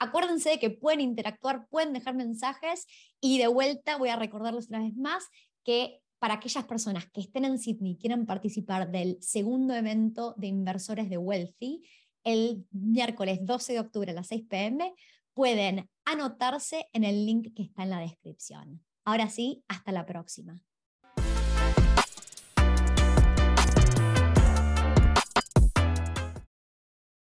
Acuérdense 0.02 0.52
de 0.52 0.60
que 0.60 0.70
pueden 0.70 1.02
interactuar, 1.02 1.68
pueden 1.68 1.92
dejar 1.92 2.16
mensajes 2.16 2.88
y 3.20 3.38
de 3.38 3.48
vuelta 3.48 3.98
voy 3.98 4.08
a 4.08 4.16
recordarles 4.16 4.70
una 4.70 4.80
vez 4.80 4.96
más 4.96 5.28
que 5.66 6.00
para 6.20 6.36
aquellas 6.36 6.66
personas 6.66 7.10
que 7.12 7.22
estén 7.22 7.44
en 7.44 7.60
Sydney 7.60 7.94
y 7.94 7.98
quieran 7.98 8.26
participar 8.26 8.92
del 8.92 9.18
segundo 9.22 9.74
evento 9.74 10.36
de 10.38 10.48
inversores 10.48 11.10
de 11.10 11.18
Wealthy, 11.18 11.84
el 12.24 12.66
miércoles 12.72 13.40
12 13.42 13.74
de 13.74 13.80
octubre 13.80 14.12
a 14.12 14.14
las 14.14 14.28
6 14.28 14.44
pm, 14.50 14.94
pueden 15.34 15.90
anotarse 16.06 16.88
en 16.94 17.04
el 17.04 17.26
link 17.26 17.54
que 17.54 17.64
está 17.64 17.84
en 17.84 17.90
la 17.90 18.00
descripción. 18.00 18.84
Ahora 19.04 19.30
sí, 19.30 19.64
hasta 19.68 19.92
la 19.92 20.06
próxima. 20.06 20.62